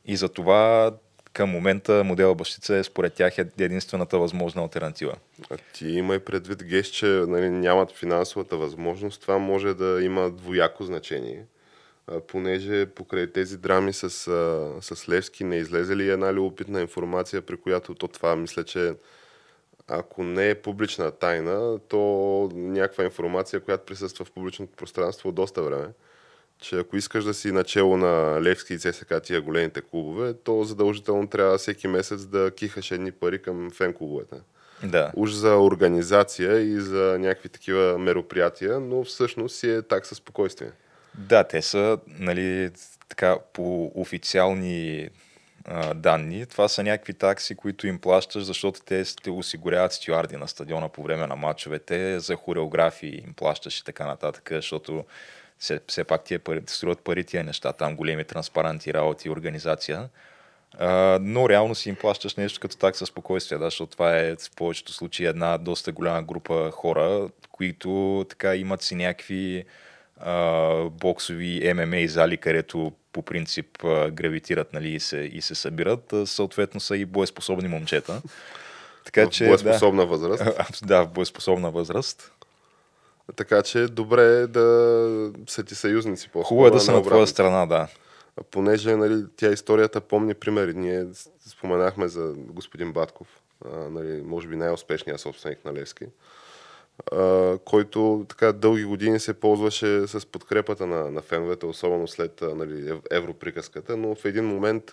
[0.06, 0.92] И за това
[1.32, 5.14] към момента модела бащица е според тях е единствената възможна альтернатива.
[5.50, 9.22] А ти има и предвид геш, че нали, нямат финансовата възможност.
[9.22, 11.44] Това може да има двояко значение.
[12.28, 14.10] Понеже покрай тези драми с,
[14.80, 18.94] с Левски не излезе ли една любопитна информация, при която то това мисля, че
[19.88, 21.98] ако не е публична тайна, то
[22.54, 25.88] някаква информация, която присъства в публичното пространство доста време
[26.62, 31.28] че ако искаш да си начало на Левски и ЦСКА, тия големите клубове, то задължително
[31.28, 34.36] трябва всеки месец да кихаш едни пари към фен клубовете.
[34.84, 35.12] Да.
[35.16, 40.70] Уж за организация и за някакви такива мероприятия, но всъщност си е так със спокойствие.
[41.18, 42.70] Да, те са, нали,
[43.08, 45.08] така, по официални
[45.64, 50.48] а, данни, това са някакви такси, които им плащаш, защото те те осигуряват стюарди на
[50.48, 55.04] стадиона по време на матчовете, за хореографии им плащаш и така нататък, защото
[55.58, 60.08] все, все пак тия пари, струват пари тия неща, там големи транспаранти, работи, организация.
[60.78, 64.50] А, но реално си им плащаш нещо като такса спокойствие, да, защото това е в
[64.56, 69.64] повечето случаи една доста голяма група хора, които така имат си някакви
[70.90, 73.66] боксови ММА зали, където по принцип
[74.12, 76.14] гравитират нали, и, се, и се събират.
[76.24, 78.22] Съответно са и боеспособни момчета.
[79.04, 80.42] Така, в че, боеспособна да, възраст.
[80.86, 82.32] Да, в боеспособна възраст.
[83.36, 86.28] Така че добре е да са ти съюзници.
[86.28, 87.88] По Хубаво е да са на твоя страна, да.
[88.50, 90.74] Понеже нали, тя историята помни примери.
[90.74, 91.06] Ние
[91.48, 93.28] споменахме за господин Батков,
[93.90, 96.04] нали, може би най-успешният собственик на Левски,
[97.64, 103.96] който така дълги години се ползваше с подкрепата на, на феновете, особено след нали, европриказката,
[103.96, 104.90] но в един момент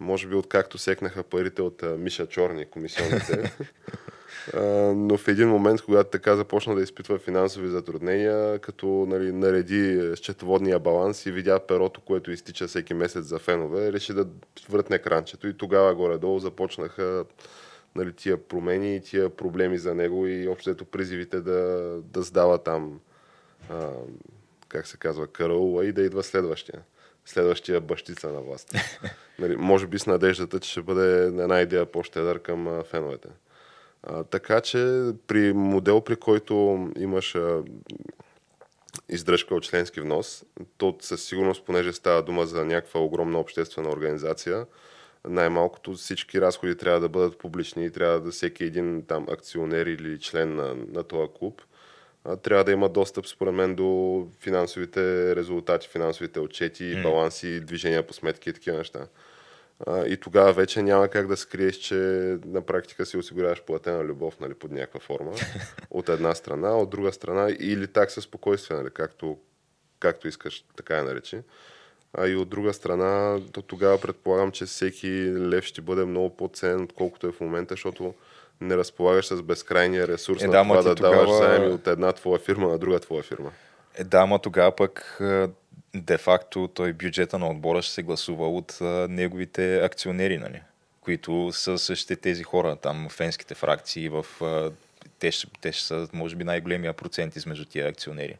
[0.00, 3.52] може би откакто секнаха парите от Миша Чорни, комисионните,
[4.94, 10.78] но в един момент, когато така започна да изпитва финансови затруднения, като нали, нареди счетоводния
[10.78, 14.26] баланс и видя перото, което изтича всеки месец за фенове, реши да
[14.68, 17.24] въртне кранчето и тогава горе-долу започнаха
[17.94, 21.60] нали, тия промени и тия проблеми за него и общото призивите да,
[22.04, 23.00] да сдава там,
[23.70, 23.90] а,
[24.68, 26.82] как се казва, караула и да идва следващия
[27.26, 28.74] следващия бащица на власт.
[29.38, 33.28] нали, може би с надеждата, че ще бъде една идея по-щедър към феновете.
[34.02, 37.62] А, така че при модел, при който имаш а,
[39.08, 40.44] издръжка от членски внос,
[40.76, 44.66] то със сигурност, понеже става дума за някаква огромна обществена организация,
[45.28, 50.18] най-малкото всички разходи трябва да бъдат публични и трябва да всеки един там акционер или
[50.18, 51.62] член на, на този клуб
[52.42, 57.02] трябва да има достъп, според мен, до финансовите резултати, финансовите отчети, mm.
[57.02, 59.06] баланси, движения по сметки и такива неща.
[60.06, 61.94] И тогава вече няма как да скриеш, че
[62.44, 65.32] на практика си осигуряваш платена любов нали, под някаква форма.
[65.90, 69.38] от една страна, от друга страна или такса спокойствие, нали, както,
[69.98, 71.40] както искаш, така я наречи.
[72.18, 76.82] А и от друга страна, то тогава предполагам, че всеки лев ще бъде много по-ценен,
[76.82, 78.14] отколкото е в момента, защото
[78.60, 81.14] не разполагаш с безкрайния ресурс е, на да, това да тогава...
[81.14, 83.50] даваш заеми от една твоя фирма на друга твоя фирма.
[83.94, 85.20] Е, да, ма тогава пък
[85.94, 90.62] де-факто той бюджета на отбора ще се гласува от а, неговите акционери, нали?
[91.00, 94.70] които са същите тези хора, там фенските фракции, в, а,
[95.18, 98.36] те, ще, те ще са, може би, най-големия процент измежду тия акционери.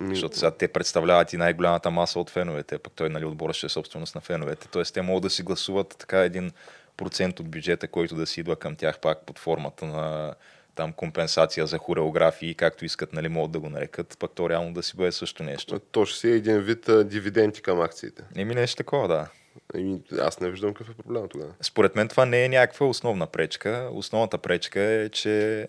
[0.00, 3.68] Защото сега те представляват и най-голямата маса от феновете, пък той, нали, отбора ще е
[3.68, 4.68] собственост на феновете.
[4.68, 6.52] Тоест, те могат да си гласуват така един
[6.96, 10.34] процент от бюджета, който да си идва към тях пак под формата на
[10.74, 14.82] там компенсация за хореографии, както искат, нали, могат да го нарекат, пък то реално да
[14.82, 15.78] си бъде също нещо.
[15.78, 18.22] То ще си е един вид а, дивиденти към акциите.
[18.36, 19.28] Еми нещо такова, да.
[19.74, 21.52] Еми, аз не виждам какъв е проблем тогава.
[21.60, 23.88] Според мен това не е някаква основна пречка.
[23.92, 25.68] Основната пречка е, че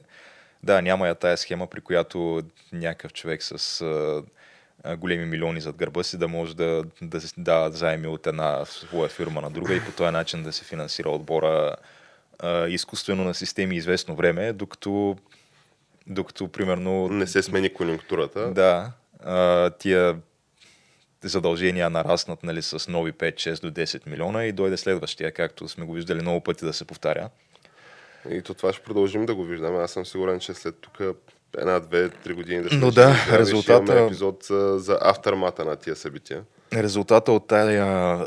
[0.64, 2.42] да, няма я тая схема, при която
[2.72, 8.08] някакъв човек с а, големи милиони зад гърба си да може да, да дава заеми
[8.08, 11.76] от една своя фирма на друга и по този начин да се финансира отбора
[12.40, 15.18] а, изкуствено на системи известно време, докато,
[16.08, 17.08] докато примерно...
[17.08, 18.52] Не се смени конъюнктурата.
[18.52, 18.92] Да.
[19.24, 20.18] А, тия
[21.24, 25.86] задължения нараснат нали, с нови 5, 6 до 10 милиона и дойде следващия, както сме
[25.86, 27.30] го виждали много пъти да се повтаря.
[28.30, 29.78] И то това ще продължим да го виждаме.
[29.78, 31.00] Аз съм сигурен, че след тук
[31.58, 34.00] една, две, три години да се Но да, резултата...
[34.00, 34.44] епизод
[34.76, 36.44] за автормата на тия събития.
[36.74, 37.78] Резултата от тази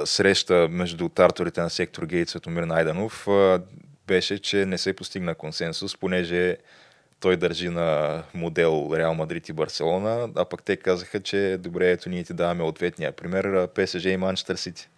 [0.05, 3.29] среща между тарторите на сектор Гейт Светомир Найданов
[4.07, 6.57] беше, че не се постигна консенсус, понеже
[7.21, 12.09] той държи на модел Реал Мадрид и Барселона, а пък те казаха, че добре, ето
[12.09, 14.89] ние ти даваме ответния пример ПСЖ и Манчестър Сити.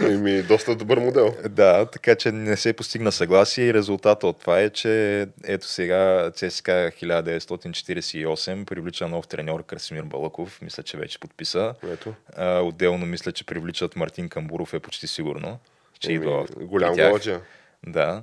[0.00, 1.34] Еми, доста добър модел.
[1.48, 6.30] Да, така че не се постигна съгласие и резултата от това е, че ето сега
[6.34, 11.74] ЦСКА 1948 привлича нов треньор Красимир Балаков, мисля, че вече подписа.
[11.92, 12.14] Ето.
[12.36, 15.58] А, отделно мисля, че привличат Мартин Камбуров е почти сигурно,
[16.00, 17.40] че Еми, идва голям голаджия.
[17.86, 18.22] Да.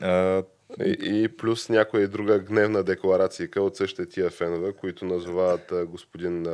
[0.00, 0.42] А,
[0.84, 6.46] И, и плюс някоя друга гневна декларация от същите тия фенове, които назовават господин,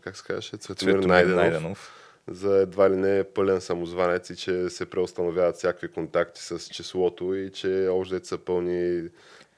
[0.00, 2.03] как се казваше, Цветомир Цветомир Найденов, Найденов.
[2.28, 7.50] За едва ли не пълен самозванец и че се преустановяват всякакви контакти с числото и
[7.50, 9.08] че още са пълни,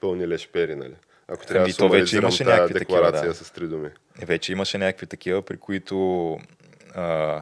[0.01, 0.95] пълни лешпери, нали?
[1.27, 3.33] Ако трябва Ами, да то вече имаше някакви такива, декларация да.
[3.33, 3.89] с три думи.
[4.21, 6.37] Вече имаше някакви такива, при които
[6.95, 7.41] а,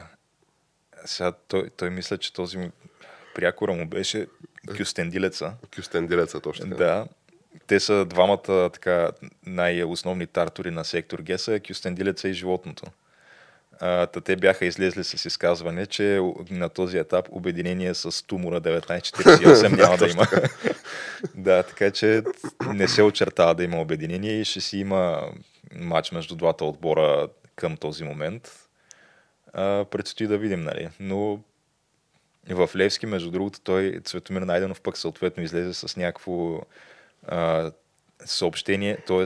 [1.04, 2.70] сега той, той мисля, че този
[3.34, 4.26] прякора му беше
[4.78, 5.52] Кюстендилеца.
[5.76, 6.76] Кюстендилеца точно.
[6.76, 7.06] Да.
[7.66, 9.10] Те са двамата така
[9.46, 12.84] най-основни тартори на сектор Геса, Кюстендилеца и животното.
[13.80, 19.76] А, та те бяха излезли с изказване, че на този етап обединение с тумора 1948
[19.76, 20.26] няма да има.
[21.34, 22.22] да, така че
[22.74, 25.22] не се очертава да има обединение и ще си има
[25.74, 28.68] матч между двата отбора към този момент.
[29.52, 30.88] А, предстои да видим, нали?
[31.00, 31.40] Но
[32.50, 36.60] в Левски, между другото, той, Цветомир Найденов, пък съответно излезе с някакво
[37.26, 37.70] а,
[38.24, 39.24] съобщение, т.е.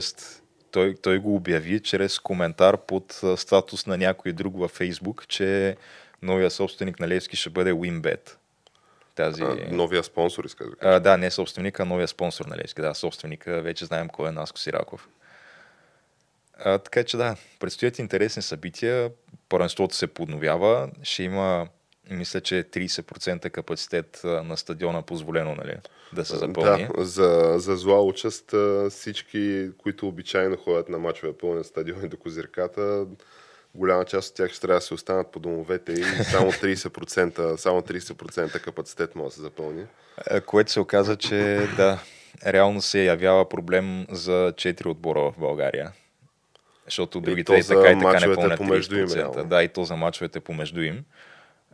[0.71, 5.77] Той, той го обяви чрез коментар под статус на някой друг във Фейсбук, че
[6.21, 8.35] новия собственик на Левски ще бъде WinBet.
[9.15, 9.43] Тази...
[9.43, 10.95] А, новия спонсор, иска да кажа.
[10.95, 12.81] А, да, не собственика, а новия спонсор на Левски.
[12.81, 15.09] Да, собственика, вече знаем кой е Наско Сираков.
[16.57, 19.11] А, така че да, предстоят интересни събития.
[19.49, 20.89] Първенството се подновява.
[21.03, 21.67] Ще има,
[22.13, 25.75] мисля, че 30% капацитет а, на стадиона позволено нали,
[26.13, 26.87] да се запълни.
[26.97, 28.53] Да, за, за зла участ
[28.89, 33.05] всички, които обичайно ходят на мачове пълни стадиони до Козирката,
[33.75, 37.81] голяма част от тях ще трябва да се останат по домовете и само 30%, само
[37.81, 39.85] 30% капацитет може да се запълни.
[40.45, 41.99] Което се оказа, че да,
[42.45, 45.91] реално се явява проблем за 4 отбора в България.
[46.85, 49.15] Защото другите то и за така и така не им, 30%.
[49.15, 49.43] реално.
[49.45, 51.05] да, и то за мачовете помежду им.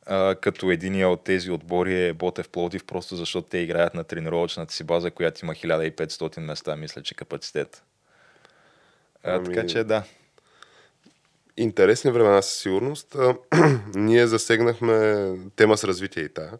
[0.09, 4.73] А, като единия от тези отбори е Ботев Плодив, просто защото те играят на тренировъчната
[4.73, 7.83] си база, която има 1500 места, мисля, че капацитет.
[9.23, 10.03] А, Ами- Така че да.
[11.57, 13.15] Интересни времена със сигурност.
[13.95, 16.51] Ние засегнахме тема с развитие и тая.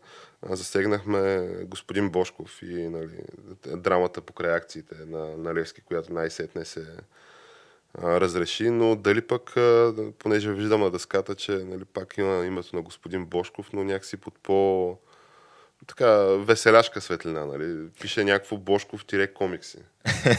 [0.49, 3.19] Засегнахме господин Бошков и нали,
[3.65, 6.85] драмата покрай акциите на, на Левски, която най-сетне се
[8.03, 9.53] разреши, но дали пък,
[10.19, 14.33] понеже виждам на дъската, че нали, пак има името на господин Бошков, но някакси под
[14.43, 14.97] по
[15.87, 17.87] така веселяшка светлина, нали?
[18.01, 19.77] Пише някакво Бошков тире комикси.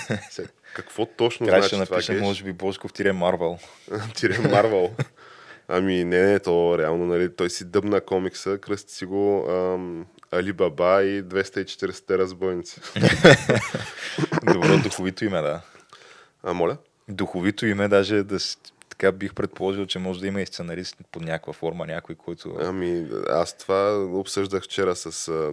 [0.74, 1.78] Какво точно да значи това?
[1.78, 2.22] напишем, Геш?
[2.22, 3.58] може би, Бошков тире Марвел.
[4.14, 4.94] Тире Марвел.
[5.68, 10.52] Ами не, не, то реално, нали, той си дъбна комикса, кръсти си го ам, Али
[10.52, 12.80] Баба и 240 разбойници.
[14.54, 15.61] Добро духовито име, да.
[16.42, 16.76] А, моля?
[17.09, 18.38] Духовито име, даже да
[18.99, 22.57] така бих предположил, че може да има и сценарист под някаква форма, някой, който...
[22.61, 25.53] Ами, аз това обсъждах вчера с а,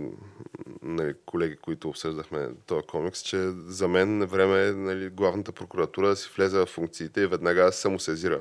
[0.81, 3.37] нали, колеги, които обсъждахме този комикс, че
[3.67, 7.71] за мен време е нали, главната прокуратура да си влезе в функциите и веднага да
[7.71, 8.39] се самосезира,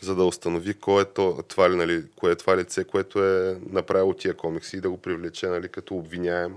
[0.00, 3.58] за да установи кой е то, това, ли, нали, кое е това лице, което е
[3.70, 6.54] направило тия комикси и да го привлече нали, като обвиняем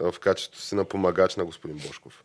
[0.00, 2.24] в качеството си на помагач на господин Бошков.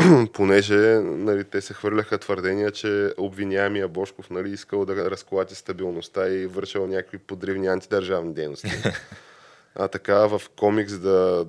[0.32, 6.46] понеже нали, те се хвърляха твърдения, че обвиняемия Бошков нали, искал да разклати стабилността и
[6.46, 8.70] вършил някакви подривни антидържавни дейности.
[9.74, 11.46] А така в комикс да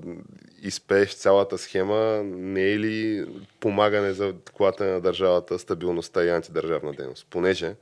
[0.61, 3.25] изпееш цялата схема, не е ли
[3.59, 7.27] помагане за клатене на държавата, стабилността и антидържавна дейност?
[7.29, 7.75] Понеже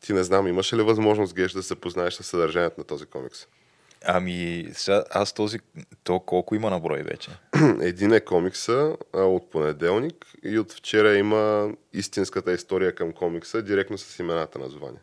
[0.00, 3.46] ти не знам, имаше ли възможност, Геш, да се познаеш с съдържанието на този комикс?
[4.04, 5.58] Ами, сега аз този...
[6.04, 7.30] То колко има на брой вече?
[7.80, 13.98] Един е комикса а, от понеделник и от вчера има истинската история към комикса, директно
[13.98, 15.00] с имената на звания.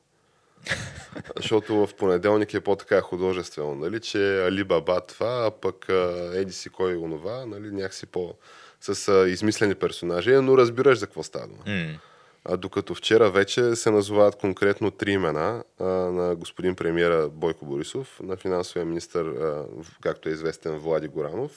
[1.38, 5.86] Защото в понеделник е по-така художествено, нали, че Али Баба това, а пък
[6.34, 8.34] Еди си кой онова, нали, някакси по...
[8.82, 11.48] с а, измислени персонажи, но разбираш за какво става.
[11.48, 12.00] дума.
[12.46, 18.20] А, докато вчера вече се назовават конкретно три имена а, на господин премиера Бойко Борисов,
[18.24, 19.66] на финансовия министр,
[20.02, 21.52] както е известен Влади Горанов,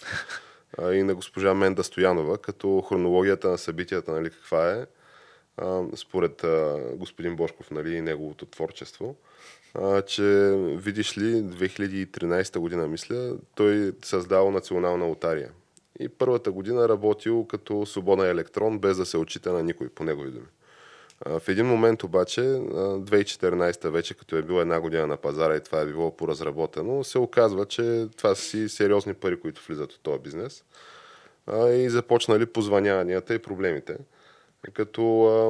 [0.79, 4.87] а, и на госпожа Менда Стоянова, като хронологията на събитията, нали, каква е,
[5.57, 9.17] а, според а, господин Бошков нали, и неговото творчество,
[9.75, 10.23] а, че
[10.77, 15.51] видиш ли, 2013 година, мисля, той създал национална лотария.
[16.01, 20.31] И първата година работил като свободен електрон, без да се отчита на никой, по негови
[20.31, 20.47] думи.
[21.27, 25.61] В един момент обаче, а, 2014 вече, като е била една година на пазара и
[25.61, 30.01] това е било поразработено, се оказва, че това са си сериозни пари, които влизат от
[30.03, 30.65] този бизнес.
[31.53, 33.97] И започнали позванянията и проблемите.
[34.73, 35.03] Като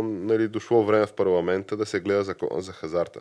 [0.04, 3.20] нали, дошло време в парламента да се гледа закон за хазарта.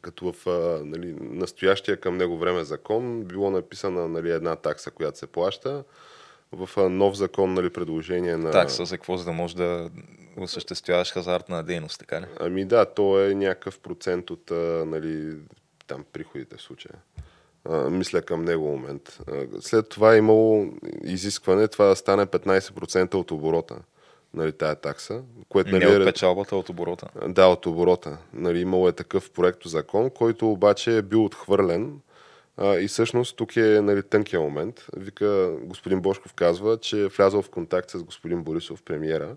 [0.00, 0.46] Като в
[0.84, 5.84] нали, настоящия към него време закон било написана нали, една такса, която се плаща.
[6.52, 8.50] В нов закон нали, предложение на...
[8.50, 9.90] Такса за какво, за да можеш да
[10.36, 12.24] осъществяваш хазартна дейност, така ли?
[12.40, 14.50] Ами да, то е някакъв процент от
[14.86, 15.36] нали,
[15.86, 16.94] там приходите в случая.
[17.64, 19.18] А, мисля към него момент.
[19.32, 20.72] А, след това е имало
[21.04, 23.76] изискване това да стане 15% от оборота
[24.34, 25.22] нали, тая такса.
[25.48, 27.08] Което, нали, Не от печалбата, от оборота.
[27.28, 28.18] Да, от оборота.
[28.32, 32.00] Нали, имало е такъв проект закон, който обаче е бил отхвърлен
[32.58, 34.86] а, и всъщност тук е нали, тънкия момент.
[34.96, 39.36] Вика, господин Бошков казва, че е влязъл в контакт с господин Борисов, премиера,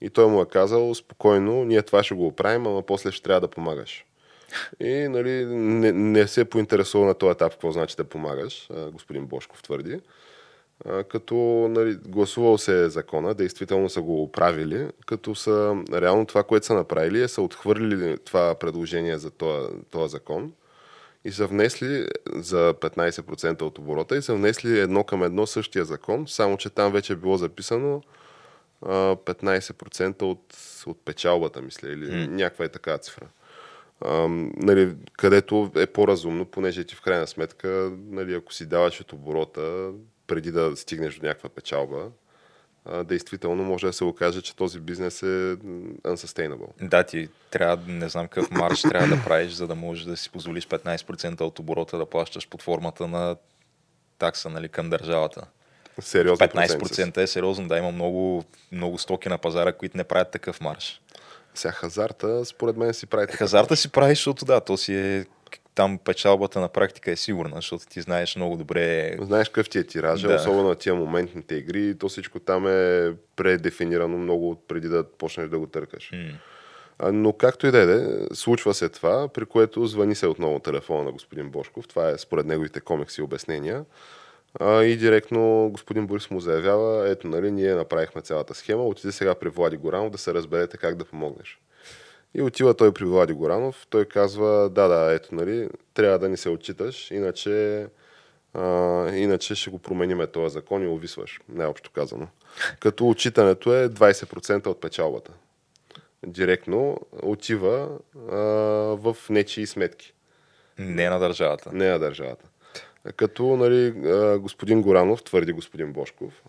[0.00, 3.40] и той му е казал, спокойно, ние това ще го оправим, ама после ще трябва
[3.40, 4.04] да помагаш.
[4.80, 9.26] И нали, не, не се е поинтересува на този етап какво значи да помагаш, господин
[9.26, 10.00] Бошков твърди
[11.08, 11.34] като
[11.70, 17.22] нали, гласувал се закона, действително са го оправили, като са реално това, което са направили
[17.22, 19.30] е са отхвърлили това предложение за
[19.90, 20.52] този закон
[21.24, 26.28] и са внесли за 15% от оборота и са внесли едно към едно същия закон,
[26.28, 28.02] само че там вече е било записано
[28.86, 30.56] а, 15% от,
[30.86, 32.28] от печалбата, мисля, или mm.
[32.28, 33.26] някаква е така цифра.
[34.00, 39.12] А, нали, където е по-разумно, понеже ти в крайна сметка, нали, ако си даваш от
[39.12, 39.90] оборота,
[40.26, 42.10] преди да стигнеш до някаква печалба,
[43.04, 45.56] действително може да се окаже, че този бизнес е
[46.02, 46.68] unsustainable.
[46.82, 50.30] Да, ти трябва, не знам какъв марш трябва да правиш, за да можеш да си
[50.30, 53.36] позволиш 15% от оборота да плащаш под формата на
[54.18, 55.46] такса нали, към държавата.
[56.00, 60.60] Сериозно 15% е сериозно, да, има много, много стоки на пазара, които не правят такъв
[60.60, 61.00] марш.
[61.54, 63.32] Сега хазарта, според мен си прави.
[63.32, 65.26] Хазарта си прави, защото да, то си е
[65.74, 69.16] там печалбата на практика е сигурна, защото ти знаеш много добре.
[69.20, 70.34] Знаеш какъв ти е тиража, да.
[70.34, 75.58] особено на тия моментните игри, то всичко там е предефинирано много преди да почнеш да
[75.58, 76.10] го търкаш.
[76.10, 76.34] Mm.
[77.12, 81.12] Но както и да е, случва се това, при което звъни се отново телефона на
[81.12, 81.88] господин Бошков.
[81.88, 83.84] Това е според неговите комикси и обяснения.
[84.60, 89.48] И директно господин Борис му заявява, ето, нали, ние направихме цялата схема, отиде сега при
[89.48, 91.58] Влади Горанов да се разберете как да помогнеш.
[92.34, 93.86] И отива той при Влади Горанов.
[93.90, 97.86] Той казва, да, да, ето, нали, трябва да ни се отчиташ, иначе,
[98.54, 98.62] а,
[99.14, 102.28] иначе ще го промениме този закон и увисваш, най-общо казано.
[102.80, 105.32] Като отчитането е 20% от печалбата.
[106.26, 107.88] Директно отива
[108.30, 108.36] а,
[108.96, 110.14] в нечии сметки.
[110.78, 111.70] Не на държавата.
[111.72, 112.44] Не на държавата.
[113.16, 113.90] Като нали,
[114.38, 116.42] господин Горанов, твърди господин Бошков,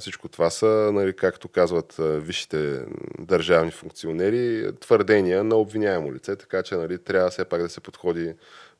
[0.00, 2.80] всичко това са, нали, както казват висшите
[3.18, 8.34] държавни функционери, твърдения на обвиняемо лице, така че нали, трябва все пак да се подходи,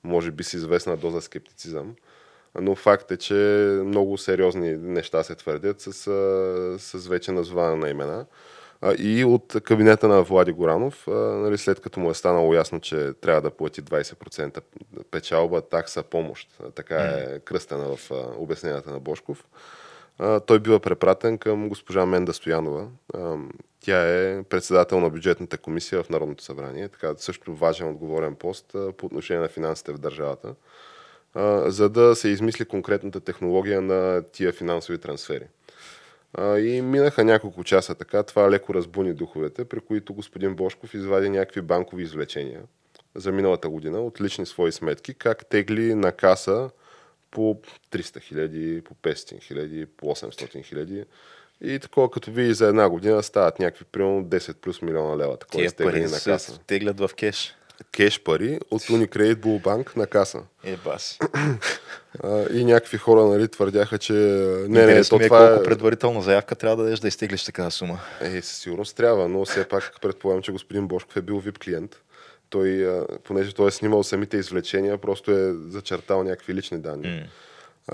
[0.04, 1.94] може би с известна доза скептицизъм.
[2.60, 3.34] Но факт е, че
[3.84, 5.92] много сериозни неща се твърдят с,
[6.78, 8.26] с вече названа на имена
[8.98, 13.40] и от кабинета на Влади Горанов, нали, след като му е станало ясно, че трябва
[13.40, 14.62] да плати 20%
[15.10, 16.60] печалба, такса, помощ.
[16.74, 19.44] Така е кръстена в обясненията на Бошков.
[20.46, 22.86] Той бива препратен към госпожа Менда Стоянова.
[23.80, 29.06] Тя е председател на бюджетната комисия в Народното събрание, така също важен отговорен пост по
[29.06, 30.54] отношение на финансите в държавата,
[31.66, 35.44] за да се измисли конкретната технология на тия финансови трансфери.
[36.38, 38.22] И минаха няколко часа така.
[38.22, 42.62] Това леко разбуни духовете, при които господин Бошков извади някакви банкови извлечения
[43.14, 46.70] за миналата година от лични свои сметки, как тегли на каса
[47.30, 47.60] по
[47.92, 51.04] 300 хиляди, по 500 хиляди, по 800 хиляди.
[51.60, 55.36] И такова, като ви за една година стават някакви примерно 10 плюс милиона лева.
[55.36, 56.38] Такова Тия пари на каса.
[56.38, 57.54] се теглят в кеш
[57.92, 60.42] кеш пари от Unicredit Bank на каса.
[60.64, 61.18] Е, бас.
[62.52, 65.64] и някакви хора нали, твърдяха, че не, не, то е това колко е...
[65.64, 68.00] предварителна заявка трябва да дадеш да изтеглиш такава сума.
[68.20, 72.02] Е, със сигурност трябва, но все пак предполагам, че господин Бошков е бил VIP клиент.
[72.50, 77.06] Той, понеже той е снимал самите извлечения, просто е зачертал някакви лични данни.
[77.06, 77.26] Mm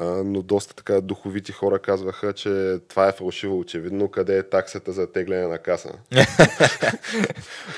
[0.02, 4.10] но доста така духовити хора казваха, че това е фалшиво очевидно.
[4.10, 5.92] Къде е таксата за тегляне на каса?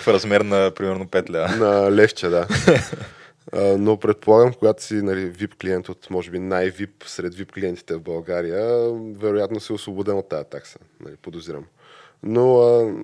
[0.02, 1.56] в размер на примерно 5 ля.
[1.56, 2.46] На левче, да.
[3.78, 8.00] но предполагам, когато си нали, VIP клиент от, може би, най-VIP сред VIP клиентите в
[8.00, 11.64] България, вероятно си освободен от тази такса, нали, подозирам.
[12.22, 12.94] Но а,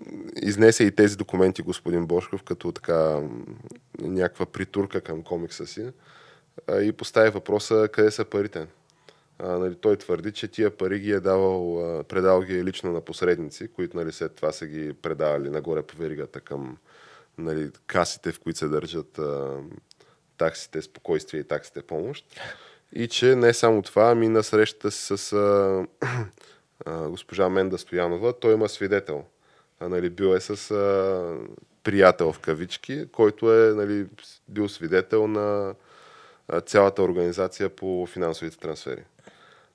[0.43, 3.21] изнесе и тези документи господин Бошков като така
[4.01, 5.87] някаква притурка към комикса си
[6.67, 8.67] а, и постави въпроса къде са парите
[9.45, 12.93] А, нали, той твърди, че тия пари ги е давал, а, предал ги е лично
[12.93, 16.77] на посредници, които нали, след това са ги предавали нагоре по веригата към
[17.39, 19.59] нали, касите, в които се държат а,
[20.39, 22.27] таксите спокойствие и таксите помощ.
[22.93, 25.87] И че не само това, ами на срещата с а,
[26.87, 29.25] а, госпожа Менда Стоянова, той има свидетел.
[29.81, 31.37] А, нали, бил е с а,
[31.83, 34.07] приятел в кавички, който е нали,
[34.49, 35.75] бил свидетел на
[36.67, 39.05] цялата организация по финансовите трансфери.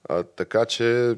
[0.10, 1.16] А, така че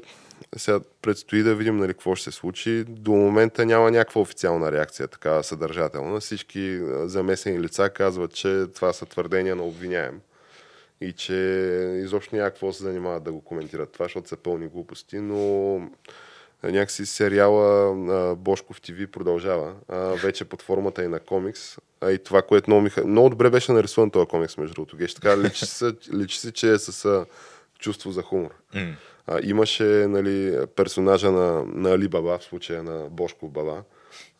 [0.56, 2.84] сега предстои да видим нали, какво ще се случи.
[2.88, 6.20] До момента няма някаква официална реакция, така съдържателна.
[6.20, 10.20] Всички замесени лица казват, че това са твърдения на обвиняем
[11.00, 11.34] и че
[12.04, 15.90] изобщо няма се занимават да го коментират това, защото са пълни глупости, но
[16.62, 17.94] някакси сериала
[18.36, 19.74] Бошков ТВ продължава,
[20.22, 21.76] вече под формата и на комикс.
[22.00, 22.90] А и това, което много, ми...
[23.04, 24.96] много добре беше нарисуван този комикс, между другото.
[24.96, 27.26] Геш, така личи се, личи се, че е с
[27.80, 28.50] чувство за хумор.
[28.74, 28.94] Mm.
[29.26, 33.82] А, имаше нали, персонажа на, на Али Баба, в случая на Бошков Баба,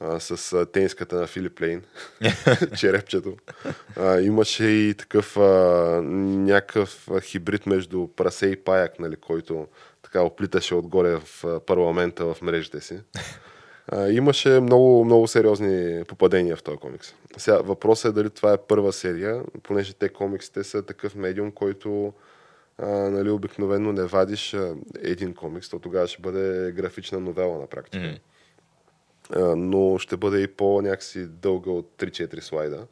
[0.00, 1.82] а, с а, тениската на Филип Лейн,
[2.76, 3.36] черепчето.
[3.96, 5.42] А, имаше и такъв а,
[6.02, 9.66] някакъв хибрид между прасе и паяк, нали, който
[10.02, 13.00] така оплиташе отгоре в парламента в мрежите си.
[13.88, 17.14] А, имаше много, много сериозни попадения в този комикс.
[17.36, 22.12] Сега, въпросът е дали това е първа серия, понеже те комиксите са такъв медиум, който
[22.82, 27.66] а, нали, обикновено не вадиш а, един комикс, то тогава ще бъде графична новела на
[27.66, 28.04] практика.
[28.04, 28.20] Mm-hmm.
[29.36, 32.86] А, но ще бъде и по-някакси дълга от 3-4 слайда.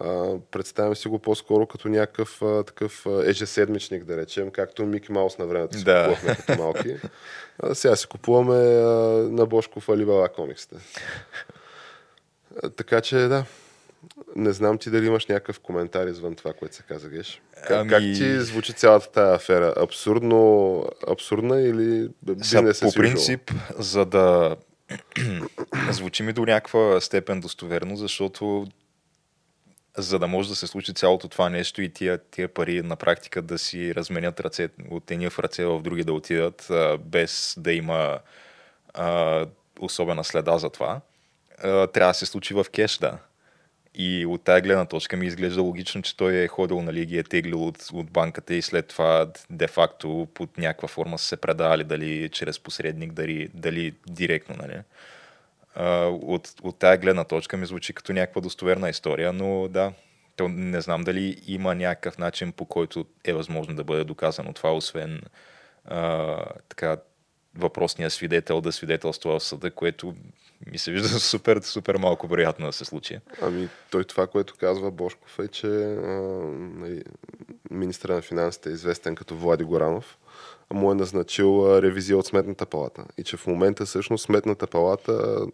[0.00, 5.38] А, представям си го по-скоро като някакъв а, такъв ежеседмичник, да речем, както Мики Маус
[5.38, 6.08] на времето си да.
[6.08, 6.96] купувахме като малки.
[7.58, 8.88] А, сега си купуваме а,
[9.30, 10.76] на Бошков Алибала комиксите.
[12.76, 13.44] Така че да,
[14.36, 17.40] не знам ти дали имаш някакъв коментар извън това, което се каза, Геш.
[17.66, 17.90] Как, ами...
[17.90, 19.74] как ти звучи цялата тази афера?
[19.76, 24.56] Абсурдно, абсурдна или бизнес По принцип, за да
[25.90, 28.66] звучи ми до някаква степен достоверно, защото
[29.98, 33.42] за да може да се случи цялото това нещо и тия, тия пари на практика
[33.42, 37.72] да си разменят ръце от едния в ръце в други да отидат, а, без да
[37.72, 38.18] има
[38.94, 39.46] а,
[39.80, 41.00] особена следа за това,
[41.62, 43.18] а, трябва да се случи в кеш, да.
[43.98, 47.22] И от тази гледна точка ми изглежда логично, че той е ходил, нали, ги е
[47.22, 52.28] теглил от, от банката и след това де-факто под някаква форма са се предавали, дали
[52.28, 54.80] чрез посредник, дали, дали директно, нали.
[56.22, 59.92] От, от тази гледна точка ми звучи като някаква достоверна история, но да,
[60.36, 64.74] то не знам дали има някакъв начин по който е възможно да бъде доказано това,
[64.74, 65.20] освен
[65.90, 66.96] uh, така,
[67.58, 70.14] въпросния свидетел да свидетелства в съда, което
[70.70, 73.18] ми се вижда супер, супер малко вероятно да се случи.
[73.42, 76.20] Ами, той това, което казва Бошков е, че а,
[76.56, 77.02] нали,
[77.70, 80.18] министра на финансите е известен като Влади Горанов,
[80.72, 83.04] му е назначил ревизия от Сметната палата.
[83.18, 85.46] И че в момента всъщност Сметната палата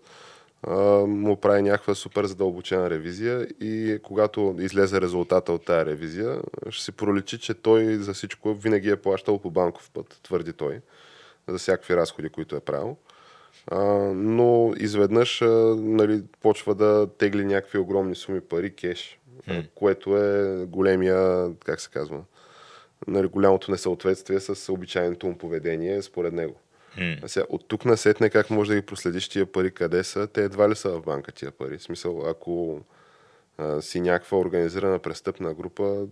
[0.62, 0.76] а,
[1.06, 6.40] му прави някаква супер задълбочена ревизия и когато излезе резултата от тази ревизия,
[6.70, 10.80] ще се проличи, че той за всичко винаги е плащал по банков път, твърди той,
[11.48, 12.96] за всякакви разходи, които е правил.
[13.66, 13.84] А,
[14.14, 15.46] но изведнъж а,
[15.78, 19.18] нали, почва да тегли някакви огромни суми пари кеш,
[19.48, 19.68] mm.
[19.74, 22.20] което е големия, как се казва,
[23.06, 26.60] нали, голямото несъответствие с обичайното му поведение според него.
[26.98, 27.24] Mm.
[27.24, 30.26] А сега, от тук на сетне как може да ги проследиш тия пари къде са?
[30.26, 31.78] Те едва ли са в банка тия пари.
[31.78, 32.80] В смисъл, ако
[33.58, 36.06] а, си някаква организирана престъпна група,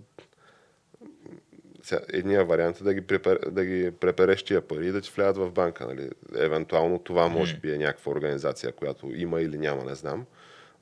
[1.91, 5.11] сега, едния вариант е да ги, препер, да ги препереш тия пари и да ти
[5.17, 5.87] влядат в банка.
[5.87, 6.11] Нали?
[6.37, 10.25] Евентуално това може би е някаква организация, която има или няма, не знам.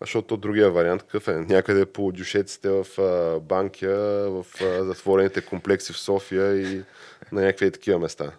[0.01, 1.33] Защото другия вариант какъв е?
[1.33, 3.99] Някъде по дюшеците в а, Банкия,
[4.31, 6.83] в а, затворените комплекси в София и
[7.33, 8.33] на някакви такива места.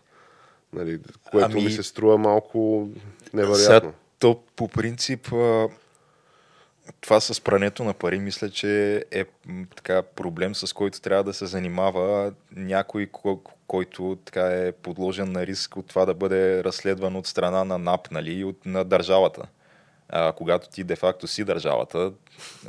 [0.74, 0.99] Нали,
[1.32, 1.63] което ами...
[1.63, 2.89] ми се струва малко
[3.34, 3.89] невероятно.
[3.89, 5.28] Сега, то по принцип
[7.02, 9.26] това с прането на пари мисля, че е
[9.76, 13.10] така проблем, с който трябва да се занимава някой,
[13.68, 18.12] който така е подложен на риск от това да бъде разследван от страна на НАП
[18.12, 19.42] нали, и от, на държавата.
[20.10, 22.12] А, когато ти де-факто си държавата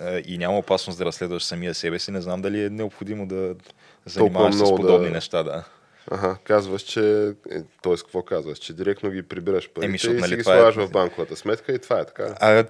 [0.01, 3.55] а, и няма опасност да разследваш самия себе си, не знам дали е необходимо да
[4.05, 5.15] занимаваш с подобни да...
[5.15, 5.43] неща.
[5.43, 5.65] Да.
[6.11, 7.35] Ага, казваш, че...
[7.51, 7.97] Е, т.е.
[7.97, 8.59] какво казваш?
[8.59, 10.81] Че директно ги прибираш парите Еми, защото, и нали, си ги слагаш е...
[10.81, 12.35] в банковата сметка и това е така.
[12.41, 12.65] А,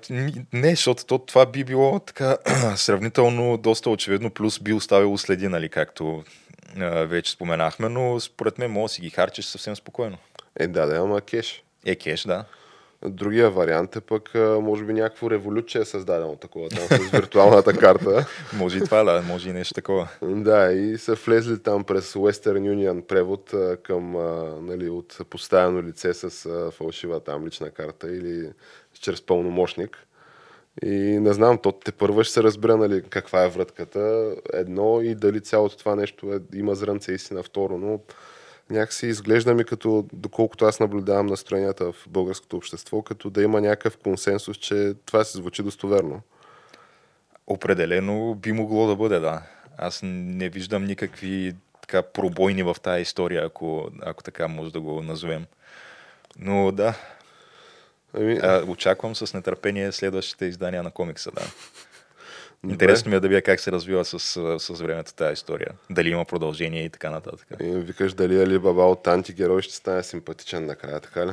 [0.52, 2.36] не, защото то, това би било така
[2.76, 6.24] сравнително доста очевидно, плюс би оставило следи, нали, както
[6.78, 10.18] а, вече споменахме, но според мен може да си ги харчиш съвсем спокойно.
[10.56, 11.62] Е, да, да, ама кеш.
[11.86, 12.44] Е, кеш, да.
[13.06, 14.30] Другия вариант е пък,
[14.60, 18.26] може би, някакво революция е създадено такова там с виртуалната карта.
[18.58, 20.08] може и това, да, може и нещо такова.
[20.22, 24.12] Да, и са влезли там през Western Union превод към,
[24.66, 28.52] нали, от поставено лице с фалшива там лична карта или
[29.00, 30.06] чрез пълномощник.
[30.82, 34.34] И не знам, то те първо ще се разбере нали, каква е вратката.
[34.52, 37.42] Едно и дали цялото това нещо е, има зрънце истина.
[37.42, 38.00] Второ, но
[38.70, 43.96] някакси изглежда ми като, доколкото аз наблюдавам настроенията в българското общество, като да има някакъв
[43.96, 46.20] консенсус, че това се звучи достоверно.
[47.46, 49.42] Определено би могло да бъде, да.
[49.78, 55.02] Аз не виждам никакви така пробойни в тази история, ако, ако така може да го
[55.02, 55.46] назовем.
[56.38, 56.94] Но да,
[58.14, 58.38] Ами...
[58.42, 61.42] А, очаквам с нетърпение следващите издания на комикса, да.
[62.68, 64.18] Интересно ми е да видя как се развива с,
[64.58, 65.70] с времето тази история.
[65.90, 67.46] Дали има продължение и така нататък.
[67.60, 71.32] И викаш дали Али Баба от антигерой ще стане симпатичен накрая, така ли?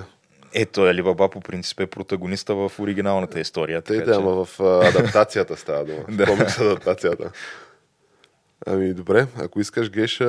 [0.53, 3.81] Ето, Али Баба по принцип е протагониста в оригиналната история.
[3.81, 4.11] Те, да, че...
[4.11, 6.03] ама в адаптацията става дума.
[6.09, 6.25] да.
[6.25, 7.31] Комикс адаптацията.
[8.65, 10.25] Ами добре, ако искаш, Геша,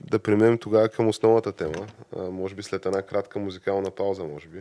[0.00, 1.86] да преминем тогава към основната тема.
[2.16, 4.58] А, може би след една кратка музикална пауза, може би.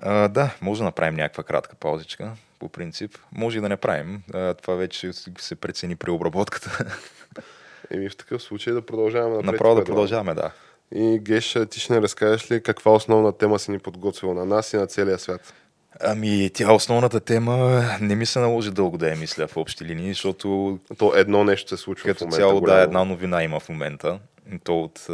[0.00, 3.18] А, да, може да направим някаква кратка паузичка, по принцип.
[3.32, 4.22] Може и да не правим.
[4.62, 6.94] Това вече се прецени при обработката.
[7.90, 9.52] Еми в такъв случай да продължаваме напред.
[9.52, 10.52] Направо да продължаваме, да.
[10.94, 14.72] И Геш, ти ще не разкажеш ли каква основна тема си ни подготвила на нас
[14.72, 15.54] и на целия свят?
[16.00, 20.08] Ами, тя основната тема не ми се наложи дълго да я мисля в общи линии,
[20.08, 20.78] защото...
[20.98, 22.36] То едно нещо се случва като в момента.
[22.36, 22.78] цяло, голямо.
[22.78, 24.18] да, една новина има в момента.
[24.64, 25.06] То от,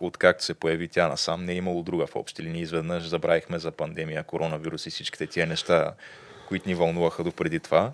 [0.00, 2.62] от както се появи тя насам, не е имало друга в общи линии.
[2.62, 5.92] Изведнъж забравихме за пандемия, коронавирус и всичките тия неща,
[6.52, 7.92] които ни вълнуваха допреди това.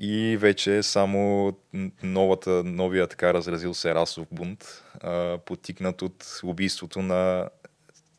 [0.00, 1.52] И вече само
[2.02, 4.84] новата, новия така разразил се расов бунт,
[5.44, 7.48] потикнат от убийството на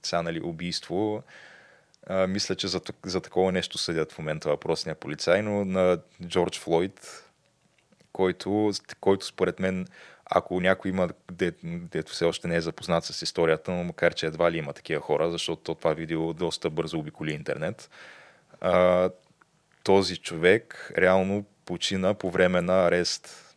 [0.03, 1.23] сега, нали, убийство.
[2.07, 6.59] А, мисля, че за, за такова нещо съдят в момента въпросния полицай, но на Джордж
[6.59, 7.23] Флойд,
[8.13, 9.87] който, който според мен
[10.25, 11.09] ако някой има,
[11.63, 15.01] дето все още не е запознат с историята, но макар че едва ли има такива
[15.01, 17.89] хора, защото това видео доста бързо обиколи интернет,
[18.61, 19.09] а,
[19.85, 23.55] този човек реално почина по време на арест.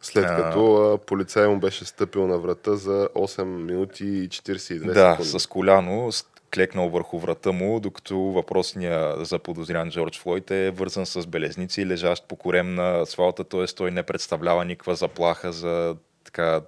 [0.00, 4.58] След като а, полицай му беше стъпил на врата за 8 минути и 42 да,
[4.58, 4.92] секунди.
[5.32, 6.10] Да, с коляно
[6.54, 11.86] клекнал върху врата му, докато въпросния за подозрян Джордж Флойд е вързан с белезници и
[11.86, 13.66] лежащ по корем на асфалта, т.е.
[13.66, 16.60] той не представлява никаква заплаха за така,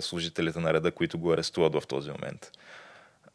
[0.00, 2.50] служителите на реда, които го арестуват в този момент.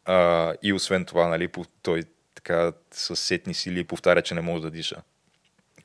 [0.04, 1.48] А, и освен това, нали,
[1.82, 2.02] той
[2.48, 4.96] така с сетни сили повтаря, че не може да диша.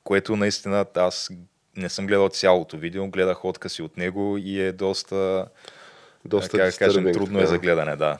[0.03, 1.29] Което наистина аз
[1.75, 5.47] не съм гледал цялото видео, гледах откази от него и е доста,
[6.25, 8.17] доста как кажем, трудно е за гледане, да.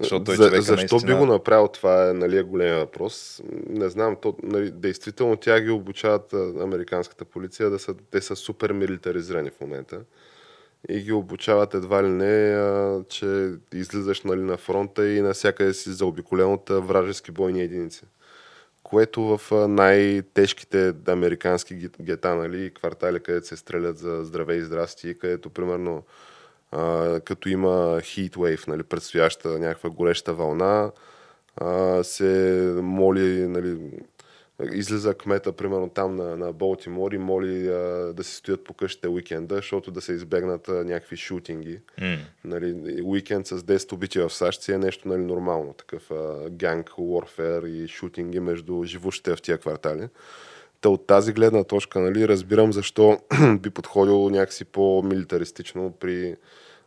[0.00, 1.14] Защото той За, защо наистина...
[1.14, 3.42] би го направил, това е нали, е големия въпрос.
[3.68, 8.72] Не знам, то, нали, действително тя ги обучават американската полиция, да са, те са супер
[8.72, 10.00] милитаризирани в момента.
[10.88, 15.92] И ги обучават едва ли не, а, че излизаш нали, на фронта и навсякъде си
[15.92, 18.04] заобиколен от вражески бойни единици.
[18.82, 25.50] Което в най-тежките американски гета, нали, квартали, където се стрелят за здраве и здрасти, където
[25.50, 26.02] примерно
[26.72, 30.92] а, като има heat wave, нали, предстояща някаква гореща вълна,
[31.56, 33.78] а, се моли, нали,
[34.72, 39.08] излиза кмета, примерно там на, на Болтимор и моли а, да се стоят по къщите
[39.08, 41.80] уикенда, защото да се избегнат а, някакви шутинги.
[42.00, 42.18] Mm.
[42.44, 46.90] Нали, уикенд с 10 убити в САЩ си е нещо нали, нормално, такъв а, ганг,
[46.98, 50.08] уорфер и шутинги между живущите в тия квартали.
[50.80, 53.18] Та от тази гледна точка нали, разбирам защо
[53.60, 56.36] би подходил някакси по-милитаристично при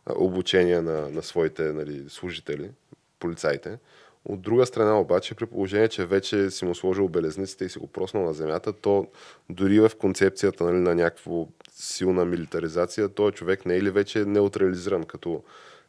[0.06, 2.70] обучение на, на своите нали, служители,
[3.18, 3.78] полицаите.
[4.24, 7.86] От друга страна обаче, при положение, че вече си му сложил белезниците и си го
[7.86, 9.06] проснал на земята, то
[9.50, 15.04] дори в концепцията нали, на някаква силна милитаризация, той човек не е ли вече неутрализиран
[15.04, 15.42] като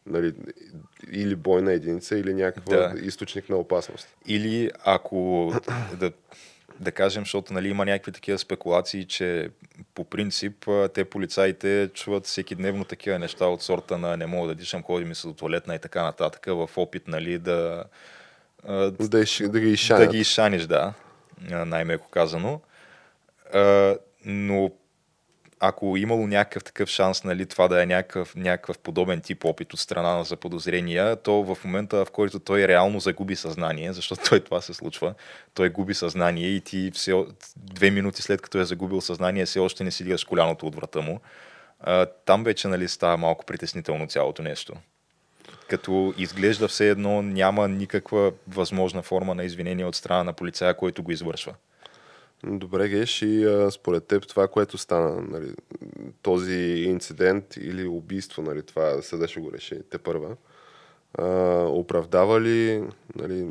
[0.06, 0.34] нали,
[1.12, 2.94] или бойна единица, или някакъв да.
[3.02, 4.08] източник на опасност.
[4.28, 5.54] Или ако
[6.00, 6.12] да
[6.80, 9.50] да кажем, защото нали, има някакви такива спекулации, че
[9.96, 14.56] по принцип те полицаите чуват всеки дневно такива неща от сорта на не мога да
[14.56, 17.84] дишам, ходи ми се до туалетна и така нататък, в опит нали, да,
[18.68, 18.92] да,
[19.50, 20.08] да ги изшанят.
[20.08, 20.94] Да ги изшаниш, да,
[21.66, 22.62] най-меко казано.
[24.26, 24.72] Но
[25.64, 29.80] ако имало някакъв такъв шанс, нали, това да е някакъв, някакъв подобен тип опит от
[29.80, 34.62] страна на заподозрения, то в момента, в който той реално загуби съзнание, защото той това
[34.62, 35.14] се случва,
[35.54, 39.84] той губи съзнание и ти все, две минути след като е загубил съзнание, все още
[39.84, 41.20] не си дигаш коляното от врата му.
[41.80, 44.74] А, там вече нали, става малко притеснително цялото нещо.
[45.72, 51.04] Като изглежда все едно няма никаква възможна форма на извинение от страна на полицая, който
[51.04, 51.54] го извършва.
[52.44, 55.54] Добре, Геш, и а, според теб това, което стана, нали,
[56.22, 60.36] този инцидент или убийство, нали, това съда ще го реши, те първа,
[61.18, 61.26] а,
[61.68, 62.84] оправдава ли
[63.16, 63.48] нали,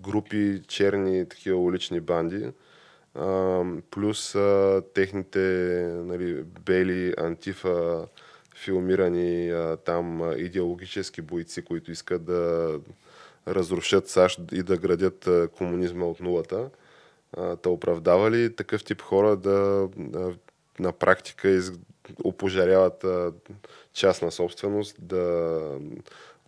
[0.00, 2.46] групи черни такива улични банди,
[3.14, 5.38] а, плюс а, техните
[6.04, 8.06] нали, бели антифа
[8.58, 12.74] филмирани а, там а, идеологически бойци, които искат да
[13.48, 16.70] разрушат САЩ и да градят а, комунизма от нулата.
[17.62, 19.88] Та оправдава ли такъв тип хора да,
[20.80, 21.72] на практика из,
[22.24, 23.04] опожаряват
[23.92, 25.60] частна собственост, да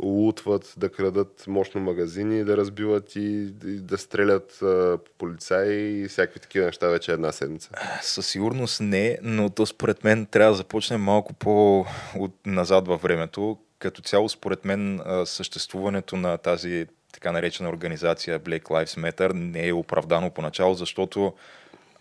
[0.02, 6.40] лутват, да крадат мощно магазини, да разбиват и, и да стрелят а, полицаи и всякакви
[6.40, 7.70] такива неща вече една седмица?
[8.02, 13.58] Със сигурност не, но то според мен трябва да започнем малко по-назад във времето.
[13.78, 19.72] Като цяло, според мен, съществуването на тази така наречена организация Black Lives Matter не е
[19.72, 21.34] оправдано поначало, защото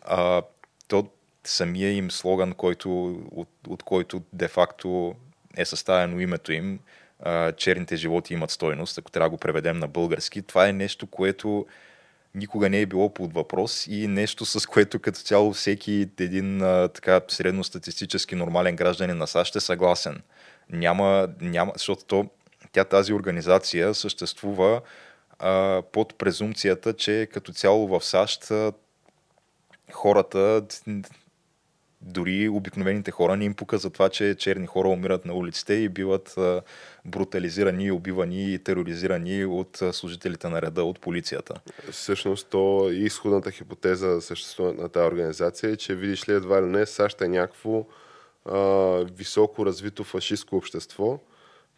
[0.02, 0.42] а,
[0.88, 1.10] то
[1.44, 5.16] самия им слоган, който, от, от който де-факто
[5.58, 6.80] е съставено името им,
[7.20, 11.08] а, черните животи имат стойност, ако трябва да го преведем на български, това е нещо,
[11.08, 11.66] което
[12.36, 16.88] никога не е било под въпрос и нещо с което като цяло всеки един а,
[16.88, 20.22] така средностатистически нормален гражданин на САЩ е съгласен.
[20.70, 22.26] Няма, няма, защото то,
[22.72, 24.82] тя тази организация съществува
[25.40, 28.74] а, под презумцията, че като цяло в САЩ а,
[29.92, 30.66] хората
[32.02, 35.90] дори обикновените хора не им пука за това, че черни хора умират на улиците и
[35.90, 36.36] биват
[37.06, 41.54] брутализирани, убивани и тероризирани от служителите на реда, от полицията.
[41.92, 46.66] Всъщност, то изходната хипотеза за съществуването на тази организация е, че видиш ли едва ли
[46.66, 47.86] не САЩ е някакво
[48.46, 48.58] а,
[49.18, 51.20] високо развито фашистско общество,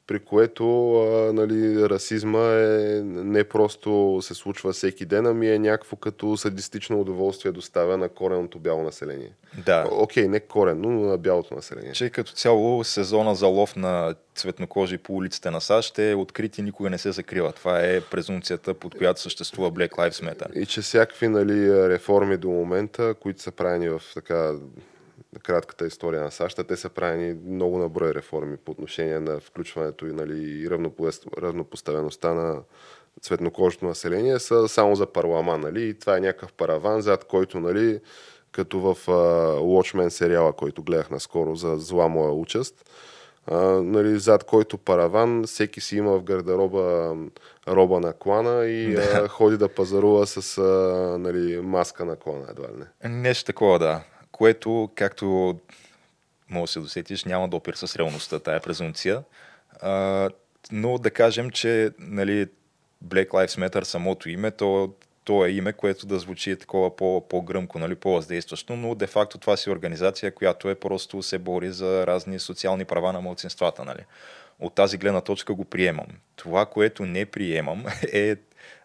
[0.08, 5.96] при което а, нали, расизма е не просто се случва всеки ден, ами е някакво
[5.96, 9.34] като садистично удоволствие доставя на кореното бяло население.
[9.66, 9.88] Да.
[9.92, 11.92] Окей, не корено, но на бялото население.
[11.92, 16.62] Че като цяло сезона за лов на цветнокожи по улиците на САЩ е открит и
[16.62, 17.52] никога не се закрива.
[17.52, 20.54] Това е презумцията, под която съществува Black Lives Matter.
[20.54, 24.54] И че всякакви нали, реформи до момента, които са правени в така
[25.40, 30.08] кратката история на САЩ, те са правени много на брой реформи по отношение на включването
[30.08, 30.70] и нали,
[31.42, 32.62] равнопоставеността на
[33.22, 35.62] цветнокожото население, са само за парламан.
[35.62, 35.90] Нали?
[35.90, 38.00] И това е някакъв параван, зад който, нали,
[38.52, 42.90] като в uh, Watchmen сериала, който гледах наскоро за зла моя участ,
[43.50, 47.16] uh, нали, зад който параван, всеки си има в гардероба
[47.68, 49.02] роба на клана и да.
[49.02, 53.10] uh, ходи да пазарува с uh, нали, маска на клана, едва ли не.
[53.10, 55.60] Нещо такова, да което, както
[56.50, 59.24] може да се досетиш, няма допир с реалността, тая презумпция.
[59.82, 60.30] А,
[60.72, 62.48] но да кажем, че нали,
[63.06, 67.80] Black Lives Matter самото име, то, то е име, което да звучи такова по, по-гръмко,
[67.80, 72.86] нали, по-въздействащо, но де-факто това си организация, която е просто се бори за разни социални
[72.86, 73.86] права на младсинствата.
[73.86, 74.06] Нали.
[74.60, 76.08] От тази гледна точка го приемам.
[76.36, 78.36] Това, което не приемам е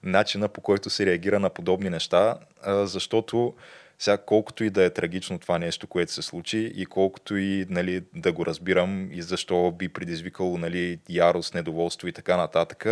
[0.02, 3.54] начина по който се реагира на подобни неща, защото
[3.98, 8.02] сега, колкото и да е трагично това нещо, което се случи и колкото и нали,
[8.14, 12.86] да го разбирам и защо би предизвикало нали, ярост, недоволство и така нататък,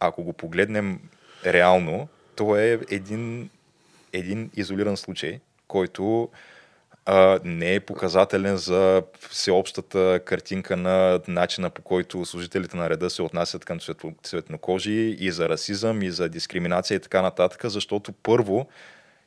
[0.00, 1.00] ако го погледнем
[1.46, 3.50] реално, то е един,
[4.12, 6.28] един изолиран случай, който
[7.06, 13.22] а, не е показателен за всеобщата картинка на начина по който служителите на реда се
[13.22, 13.78] отнасят към
[14.22, 18.68] цветнокожи и за расизъм, и за дискриминация и така нататък, защото първо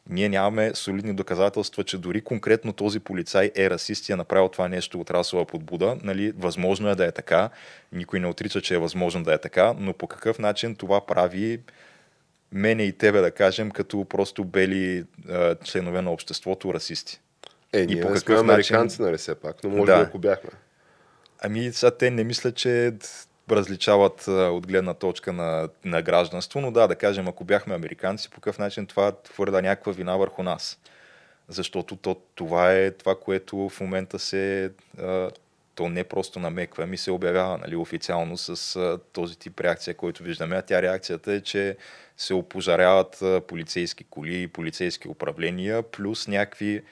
[0.10, 4.68] ние нямаме солидни доказателства, че дори конкретно този полицай е расист и е направил това
[4.68, 5.98] нещо от расова подбуда.
[6.04, 7.50] Нали, възможно е да е така.
[7.92, 11.60] Никой не отрича, че е възможно да е така, но по какъв начин това прави
[12.52, 17.20] мене и тебе, да кажем, като просто бели а, членове на обществото расисти.
[17.74, 19.06] Е, ние и по какъв сме американци, начин...
[19.06, 19.98] нали все пак, но може да.
[19.98, 20.50] би ако бяхме.
[21.42, 22.94] Ами сега те не мисля, че
[23.52, 28.36] различават от гледна точка на, на гражданство, но да, да кажем, ако бяхме американци, по
[28.36, 30.80] какъв начин това твърда някаква вина върху нас.
[31.48, 34.72] Защото то, това е това, което в момента се
[35.76, 38.80] то не просто намеква, ми се обявява нали, официално с
[39.14, 40.56] този тип реакция, който виждаме.
[40.56, 41.78] А тя реакцията е, че
[42.18, 46.84] се опожаряват полицейски коли полицейски управления, плюс някакви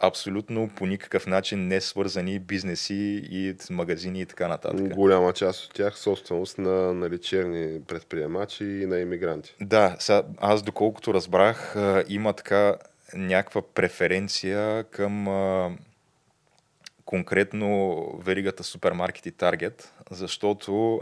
[0.00, 4.94] абсолютно по никакъв начин не свързани бизнеси и магазини и така нататък.
[4.94, 9.54] Голяма част от тях собственост на нали, черни предприемачи и на иммигранти.
[9.60, 11.76] Да, сега, аз доколкото разбрах,
[12.08, 12.76] има така
[13.14, 15.70] някаква преференция към а,
[17.04, 21.00] конкретно веригата супермаркет и Таргет, защото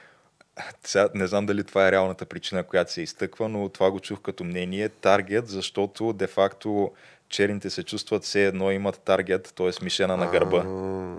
[0.84, 4.20] сега не знам дали това е реалната причина, която се изтъква, но това го чух
[4.20, 4.88] като мнение.
[4.88, 6.92] Таргет, защото де-факто
[7.28, 9.84] черните се чувстват все едно имат таргет, т.е.
[9.84, 10.64] мишена на гърба.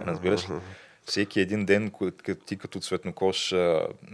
[0.08, 0.54] Разбираш ли?
[1.06, 1.92] Всеки един ден
[2.46, 3.54] ти като цветнокош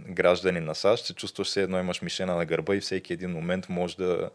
[0.08, 3.68] гражданин на САЩ се чувстваш все едно имаш мишена на гърба и всеки един момент
[3.68, 4.30] може да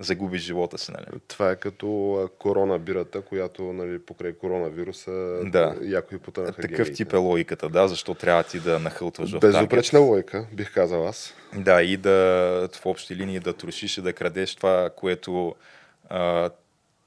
[0.00, 0.92] загубиш живота си.
[0.92, 1.20] Нали?
[1.28, 5.10] Това е като корона бирата, която нали, покрай коронавируса
[5.44, 5.76] да.
[5.82, 6.92] яко и потънаха Такъв гените.
[6.92, 11.34] тип е логиката, да, защо трябва ти да нахълтваш в Безупречна логика, бих казал аз.
[11.56, 12.12] Да, и да
[12.72, 15.54] в общи линии да трошиш и да крадеш това, което
[16.08, 16.50] а,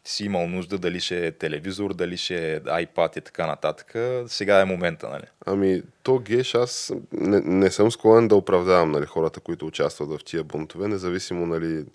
[0.05, 3.95] си имал нужда, дали ще е телевизор, дали ще е iPad и така нататък.
[4.27, 5.23] Сега е момента, нали?
[5.45, 10.19] Ами, то геш, аз не, не съм склонен да оправдавам нали, хората, които участват в
[10.25, 11.85] тия бунтове, независимо нали,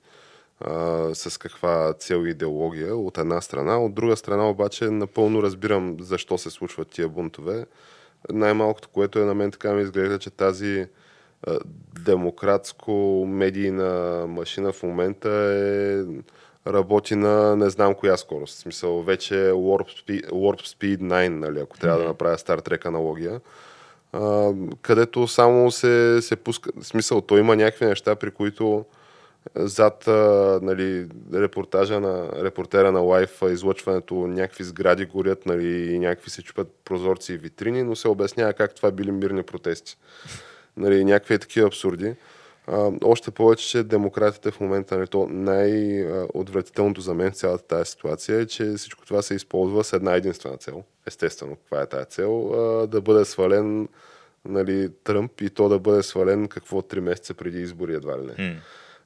[0.60, 3.78] а, с каква цел идеология от една страна.
[3.78, 7.66] От друга страна обаче напълно разбирам защо се случват тия бунтове.
[8.32, 10.86] Най-малкото, което е на мен така ми изглежда, че тази
[12.04, 16.04] демократско-медийна машина в момента е
[16.66, 18.54] работи на не знам коя скорост.
[18.54, 22.02] В смисъл, вече Warp Speed, Warp Speed 9, нали, ако трябва mm-hmm.
[22.02, 23.40] да направя Star Trek аналогия,
[24.12, 24.52] а,
[24.82, 26.70] където само се, се пуска...
[26.80, 28.84] В смисъл, то има някакви неща, при които
[29.54, 36.30] зад а, нали, репортажа на репортера на лайф, излъчването, някакви сгради горят нали, и някакви
[36.30, 39.96] се чупят прозорци и витрини, но се обяснява как това били мирни протести.
[40.76, 42.14] Нали, някакви такива абсурди.
[42.66, 48.40] А, още повече, че демократите в момента, нали, то най-отвратителното за мен цялата тази ситуация
[48.40, 50.82] е, че всичко това се използва с една единствена цел.
[51.06, 52.52] Естествено, каква е тази цел?
[52.54, 53.88] А, да бъде свален
[54.44, 58.32] нали, Тръмп и то да бъде свален какво три месеца преди избори едва ли не.
[58.32, 58.56] Mm.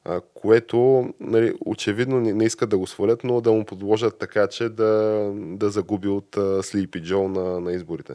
[0.04, 4.46] А, което нали, очевидно не, не искат да го свалят, но да му подложат така,
[4.46, 8.12] че да, да загуби от Слипи Джо на, на изборите.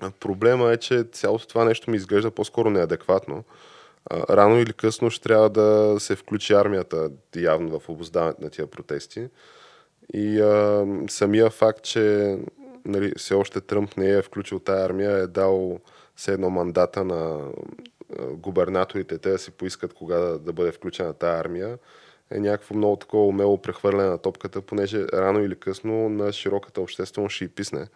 [0.00, 3.44] А, проблема е, че цялото това нещо ми изглежда по-скоро неадекватно
[4.12, 9.28] рано или късно ще трябва да се включи армията явно в обоздаването на тия протести.
[10.14, 12.36] И а, самия факт, че
[12.84, 15.78] нали, все още Тръмп не е включил тая армия, е дал
[16.16, 17.50] все едно мандата на
[18.30, 21.78] губернаторите, те да си поискат кога да, да бъде включена тая армия,
[22.30, 27.34] е някакво много такова умело прехвърляне на топката, понеже рано или късно на широката общественост
[27.34, 27.88] ще и писне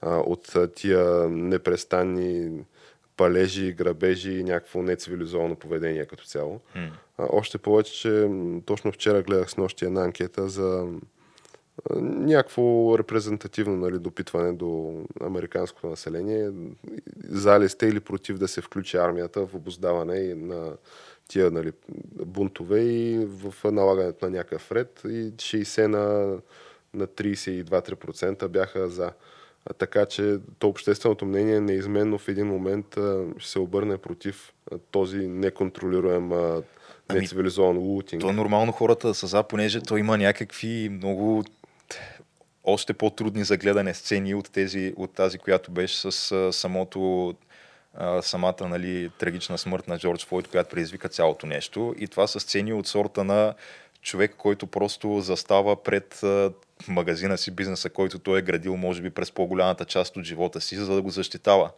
[0.00, 2.64] а, от тия непрестанни
[3.20, 6.60] палежи, грабежи и някакво нецивилизовано поведение като цяло.
[6.76, 6.90] Mm.
[7.18, 8.30] А, още повече, че
[8.66, 10.88] точно вчера гледах с нощи една анкета за
[12.00, 16.50] някакво репрезентативно нали, допитване до американското население.
[17.28, 20.72] За ли сте или против да се включи армията в обоздаване на
[21.28, 21.72] тия нали,
[22.24, 25.00] бунтове и в налагането на някакъв ред.
[25.04, 26.36] И 60 на,
[26.94, 29.12] на 32-3% бяха за.
[29.78, 32.86] Така че то общественото мнение неизменно в един момент
[33.38, 34.52] ще се обърне против
[34.90, 36.62] този неконтролируем ами,
[37.20, 38.20] нецивилизован лутинг.
[38.20, 41.44] То е нормално хората са за, понеже то има някакви много
[42.64, 47.34] още по-трудни за гледане сцени от, тези, от тази, която беше с самото
[48.22, 51.94] самата нали, трагична смърт на Джордж Флойд, която предизвика цялото нещо.
[51.98, 53.54] И това са сцени от сорта на
[54.02, 56.20] човек, който просто застава пред
[56.88, 60.76] магазина си, бизнеса, който той е градил, може би през по-голямата част от живота си,
[60.76, 61.72] за да го защитава.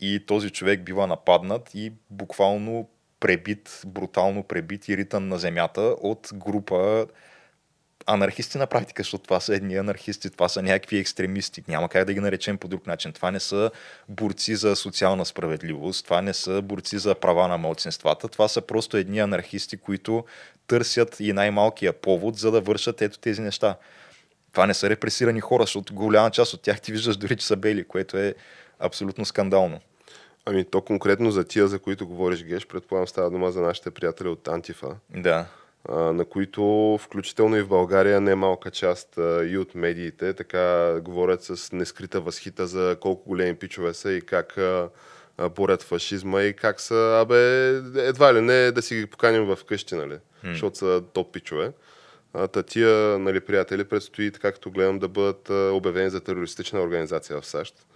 [0.00, 2.88] И този човек бива нападнат и буквално
[3.20, 7.06] пребит, брутално пребит и ритан на земята от група
[8.06, 11.64] анархисти на практика, защото това са едни анархисти, това са някакви екстремисти.
[11.68, 13.12] Няма как да ги наречем по друг начин.
[13.12, 13.70] Това не са
[14.08, 18.96] борци за социална справедливост, това не са борци за права на младсинствата, това са просто
[18.96, 20.24] едни анархисти, които
[20.66, 23.76] търсят и най-малкия повод, за да вършат ето тези неща
[24.52, 27.56] това не са репресирани хора, защото голяма част от тях ти виждаш дори, че са
[27.56, 28.34] бели, което е
[28.78, 29.80] абсолютно скандално.
[30.46, 34.28] Ами то конкретно за тия, за които говориш, Геш, предполагам става дума за нашите приятели
[34.28, 34.88] от Антифа.
[35.16, 35.46] Да.
[35.88, 41.72] На които включително и в България не малка част и от медиите така говорят с
[41.72, 44.58] нескрита възхита за колко големи пичове са и как
[45.54, 47.68] борят фашизма и как са, абе,
[48.08, 50.14] едва ли не да си ги поканим в къщи, нали?
[50.44, 50.50] Hmm.
[50.50, 51.72] Защото са топ пичове.
[52.34, 57.46] А, тия нали, приятели предстои, така като гледам, да бъдат обявени за терористична организация в
[57.46, 57.86] САЩ.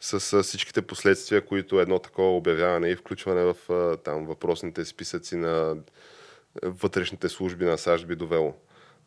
[0.00, 3.56] С всичките последствия, които едно такова обявяване и включване в
[4.04, 5.76] там, въпросните списъци на
[6.62, 8.54] вътрешните служби на САЩ би довело.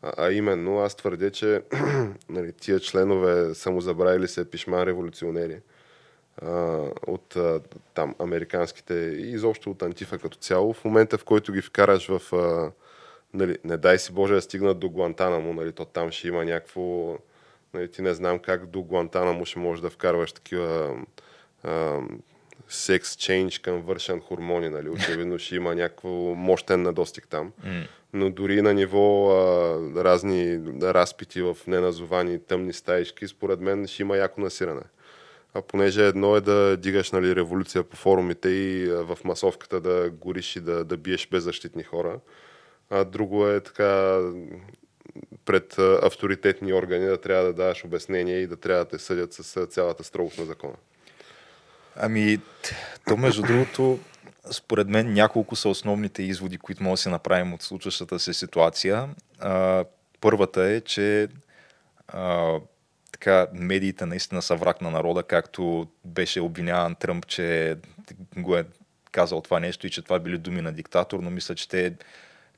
[0.02, 1.62] А, а именно, аз твърдя, че
[2.28, 5.60] нали, тия членове самозабравили се пишман революционери
[6.42, 6.50] а,
[7.06, 7.60] от а,
[7.94, 10.72] там американските и изобщо от Антифа като цяло.
[10.72, 12.72] В момента, в който ги вкараш в а,
[13.34, 17.16] нали, не дай си Боже да стигнат до Гуантанамо, нали, то там ще има някакво...
[17.74, 20.96] Нали, ти не знам как до Гуантанамо ще можеш да вкарваш такива
[21.62, 22.00] а,
[22.68, 24.88] секс чейндж към вършен хормони, нали?
[24.88, 27.52] Очевидно ще има някакво мощен надостиг там.
[28.12, 34.16] Но дори на ниво а, разни разпити в неназовани тъмни стаишки, според мен ще има
[34.16, 34.82] яко насиране.
[35.54, 40.10] А понеже едно е да дигаш нали, революция по форумите и а, в масовката да
[40.10, 42.18] гориш и да, да биеш беззащитни хора,
[42.90, 44.20] а друго е така
[45.44, 49.66] пред авторитетни органи да трябва да даваш обяснение и да трябва да те съдят с
[49.66, 50.76] цялата строгост на закона.
[51.96, 52.38] Ами,
[53.08, 53.98] то между другото,
[54.50, 59.08] според мен няколко са основните изводи, които може да се направим от случващата се ситуация.
[59.38, 59.84] А,
[60.20, 61.28] първата е, че
[62.08, 62.54] а,
[63.12, 67.76] така, медиите наистина са враг на народа, както беше обвиняван Тръмп, че
[68.36, 68.64] го е
[69.12, 71.94] казал това нещо и че това били думи на диктатор, но мисля, че те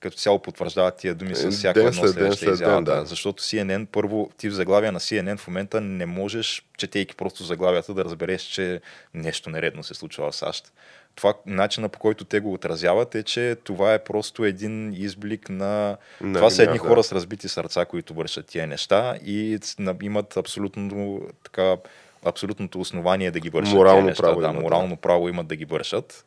[0.03, 2.82] като цяло потвърждават тия думи с Е, всяко едно следваща след изява.
[2.82, 2.94] Да.
[2.94, 3.07] да.
[3.07, 7.94] Защото CNN, първо, ти в заглавия на CNN в момента не можеш, четейки просто заглавията,
[7.94, 8.80] да разбереш, че
[9.14, 10.72] нещо нередно се случва в САЩ.
[11.14, 15.96] Това начина по който те го отразяват е, че това е просто един изблик на...
[16.20, 16.84] На това са едни да.
[16.84, 19.59] хора с разбити сърца, които вършат тия неща и
[20.03, 21.76] имат абсолютно така
[22.24, 24.22] абсолютното основание да ги вършат Морално неща.
[24.22, 24.62] право да, имат, да.
[24.62, 26.24] морално право имат да ги вършат.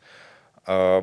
[0.65, 1.01] А,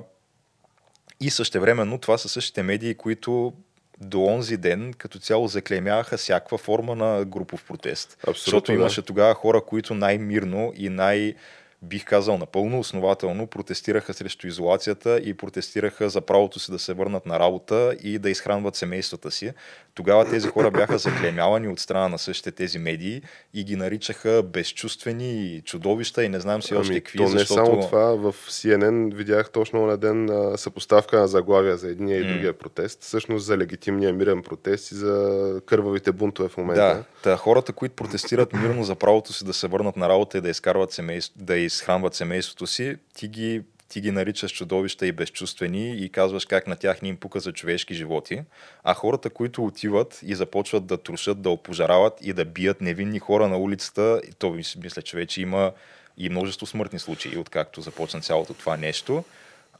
[1.22, 3.52] и същевременно това са същите медии, които
[4.00, 8.12] до онзи ден като цяло заклеймяваха всякаква форма на групов протест.
[8.20, 8.78] Абсолютно, Защото да.
[8.78, 11.34] имаше тогава хора, които най-мирно и най-
[11.82, 17.26] бих казал напълно основателно, протестираха срещу изолацията и протестираха за правото си да се върнат
[17.26, 19.52] на работа и да изхранват семействата си.
[19.94, 23.22] Тогава тези хора бяха заклеймявани от страна на същите тези медии
[23.54, 27.38] и ги наричаха безчувствени и чудовища и не знам си още какви, Ами, то не
[27.38, 27.64] защото...
[27.64, 32.52] само това, в CNN видях точно на ден съпоставка на заглавия за едния и другия
[32.52, 36.82] протест, всъщност за легитимния мирен протест и за кървавите бунтове в момента.
[36.82, 40.40] Да, та, хората, които протестират мирно за правото си да се върнат на работа и
[40.40, 45.96] да изкарват семейство, да изхранват семейството си, ти ги, ти ги наричаш чудовища и безчувствени
[45.96, 48.42] и казваш как на тях не им пука за човешки животи.
[48.84, 53.48] А хората, които отиват и започват да трушат, да опожарават и да бият невинни хора
[53.48, 55.72] на улицата, то мис- мисля, че вече има
[56.18, 59.24] и множество смъртни случаи, откакто започна цялото това нещо,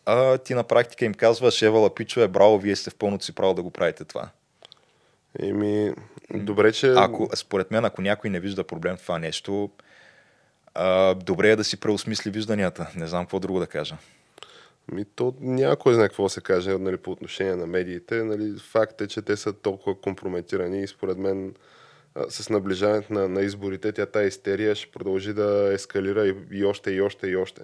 [0.07, 3.55] а, ти на практика им казваш, Евала Пичове, браво, вие сте в пълното си право
[3.55, 4.29] да го правите това.
[5.39, 5.93] Еми,
[6.35, 6.93] добре, че...
[6.97, 9.71] Ако, според мен, ако някой не вижда проблем в това нещо,
[10.75, 12.91] а, добре е да си преосмисли вижданията.
[12.97, 13.97] Не знам какво друго да кажа.
[14.93, 18.25] Ми, то няма кой знае какво се каже нали, по отношение на медиите.
[18.25, 21.55] Нали, факт е, че те са толкова компрометирани и според мен
[22.29, 26.91] с наближаването на, на изборите тя тази истерия ще продължи да ескалира и, и още,
[26.91, 27.63] и още, и още.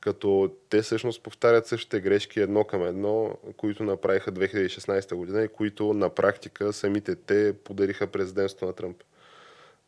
[0.00, 5.92] Като те всъщност повтарят същите грешки едно към едно, които направиха 2016 година и които
[5.92, 8.96] на практика самите те подариха президентството на Тръмп.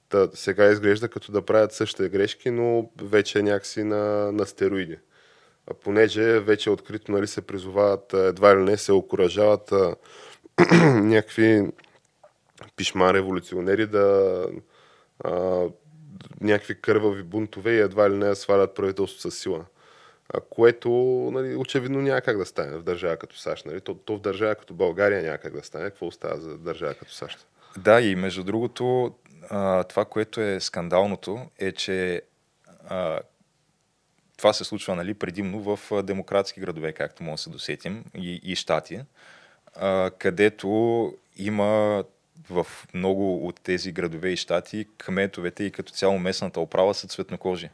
[0.09, 4.99] Та, сега изглежда като да правят същите грешки, но вече някакси на, на стероиди.
[5.71, 9.73] А понеже вече открито нали, се призовават, едва ли не се окоръжават
[10.95, 11.67] някакви
[12.77, 14.47] пишма революционери да
[15.25, 15.65] а,
[16.41, 19.65] някакви кървави бунтове и едва ли не свалят правителството с сила.
[20.35, 20.91] А, което
[21.33, 23.67] нали, очевидно няма как да стане в държава като САЩ.
[23.67, 23.81] Нали?
[23.81, 25.85] То, то в държава като България няма как да стане.
[25.85, 27.47] Какво остава за държава като САЩ?
[27.77, 29.15] Да, и между другото,
[29.51, 32.23] а, това, което е скандалното, е, че
[32.89, 33.21] а,
[34.37, 38.57] това се случва нали, предимно в демократски градове, както може да се досетим, и, и
[38.57, 39.01] щати,
[39.77, 42.05] а, където има
[42.51, 47.71] в много от тези градове и щати кметовете и като цяло местната управа са цветнокожи.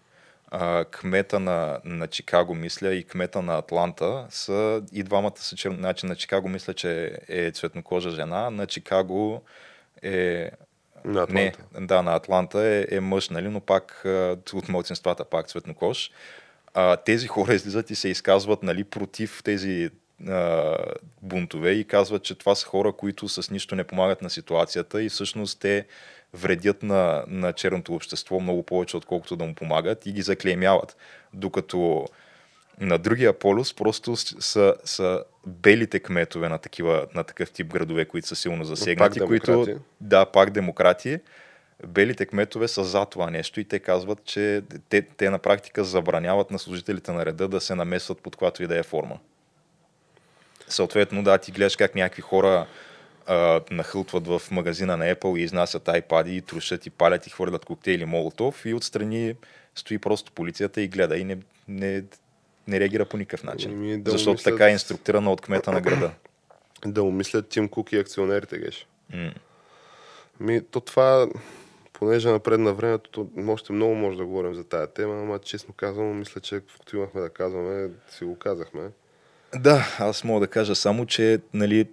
[0.51, 5.73] А, кмета на, на Чикаго, мисля, и кмета на Атланта са и двамата са чер...
[5.73, 9.43] Значи на Чикаго мисля, че е цветнокожа жена, на Чикаго
[10.03, 10.51] е
[11.05, 11.59] На Атланта.
[11.81, 14.03] не, да, на Атланта е, е мъж, нали, но пак
[14.53, 16.11] от мълцинствата пак цветнокож.
[16.75, 19.91] А, тези хора излизат и се изказват нали, против тези
[20.29, 20.77] а,
[21.23, 25.09] бунтове и казват, че това са хора, които с нищо не помагат на ситуацията и
[25.09, 25.87] всъщност те
[26.35, 30.97] вредят на, на черното общество много повече, отколкото да му помагат и ги заклеймяват.
[31.33, 32.07] Докато
[32.81, 38.29] на другия полюс просто са, са белите кметове на, такива, на такъв тип градове, които
[38.29, 39.81] са силно засегнати, които демократи.
[40.01, 41.19] да, пак демократи.
[41.87, 46.51] Белите кметове са за това нещо и те казват, че те, те на практика забраняват
[46.51, 49.19] на служителите на реда да се намесват под която и да е форма.
[50.69, 52.67] Съответно, да, ти гледаш как някакви хора
[53.27, 57.65] а, нахълтват в магазина на Apple и изнасят iPad и трушат и палят и хвърлят
[57.65, 59.35] коктейли Молотов и отстрани
[59.75, 62.03] стои просто полицията и гледа и не, не,
[62.69, 63.71] не реагира по никакъв начин.
[63.71, 66.11] Еми, да защото умислят- така е инструктирана от кмета на града.
[66.87, 68.87] Да умислят Тим Кук и акционерите, геш.
[69.15, 69.33] М.
[70.41, 71.29] Ми, то това,
[71.93, 76.19] понеже напред на времето, още много може да говорим за тая тема, ама честно казвам,
[76.19, 78.81] мисля, че каквото имахме да казваме, си го казахме.
[79.55, 81.89] Да, аз мога да кажа само, че нали,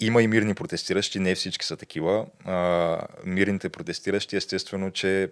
[0.00, 2.26] има и мирни протестиращи, не всички са такива.
[2.44, 5.30] А, мирните протестиращи, естествено, че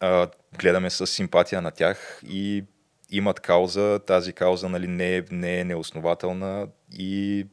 [0.00, 0.28] а,
[0.58, 2.64] гледаме с симпатия на тях и
[3.12, 4.00] имат кауза.
[4.06, 6.66] Тази кауза нали, не, е, не е неоснователна
[6.98, 7.46] и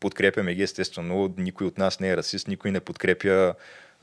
[0.00, 1.34] подкрепяме ги, естествено.
[1.38, 3.54] Никой от нас не е расист, никой не подкрепя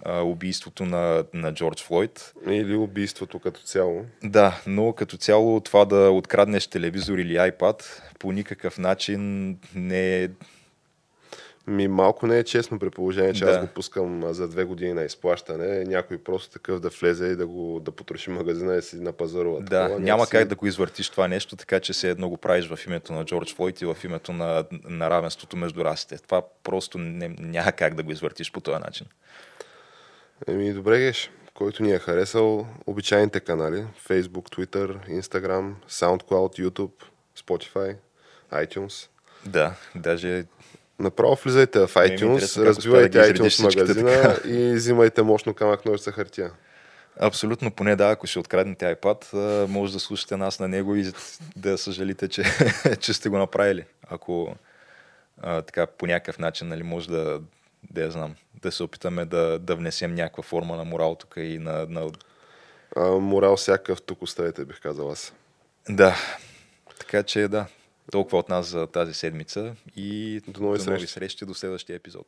[0.04, 2.34] а, убийството на, на Джордж Флойд.
[2.48, 4.06] Или убийството като цяло.
[4.24, 7.84] Да, но като цяло това да откраднеш телевизор или iPad
[8.20, 10.30] по никакъв начин не е
[11.68, 13.51] ми малко не е честно при положение, че да.
[13.51, 15.84] аз го пускам за две години на изплащане.
[15.84, 19.62] Някой просто такъв да влезе и да го да потроши магазина и си напазарува.
[19.62, 20.32] Да, такова, няма си...
[20.32, 23.26] как да го извъртиш това нещо, така че се едно го правиш в името на
[23.26, 26.18] Джордж Флойд и в името на, на равенството между расите.
[26.18, 29.07] Това просто не, няма как да го извъртиш по този начин.
[30.47, 31.32] Еми, добре, Геш.
[31.53, 36.91] Който ни е харесал, обичайните канали Facebook, Twitter, Instagram, SoundCloud, YouTube,
[37.38, 37.95] Spotify,
[38.51, 39.07] iTunes.
[39.45, 40.45] Да, даже
[41.02, 46.52] Направо влизайте в iTunes, разбивайте да iTunes магазина и взимайте мощно камък ножица хартия.
[47.20, 49.36] Абсолютно, поне да, ако ще откраднете iPad,
[49.66, 51.12] може да слушате нас на него и
[51.56, 52.43] да съжалите, че,
[52.99, 53.86] че сте го направили.
[54.10, 54.56] Ако
[55.41, 57.41] а, така по някакъв начин нали, може да,
[57.91, 61.60] да я знам, да се опитаме да, да внесем някаква форма на морал тук и
[61.60, 61.86] на...
[61.89, 62.12] на...
[62.95, 65.34] А, морал всякакъв тук оставите, бих казал аз.
[65.89, 66.16] Да,
[66.99, 67.66] така че да,
[68.12, 71.14] толкова от нас за тази седмица и до нови, до нови срещи.
[71.14, 72.28] срещи до следващия епизод.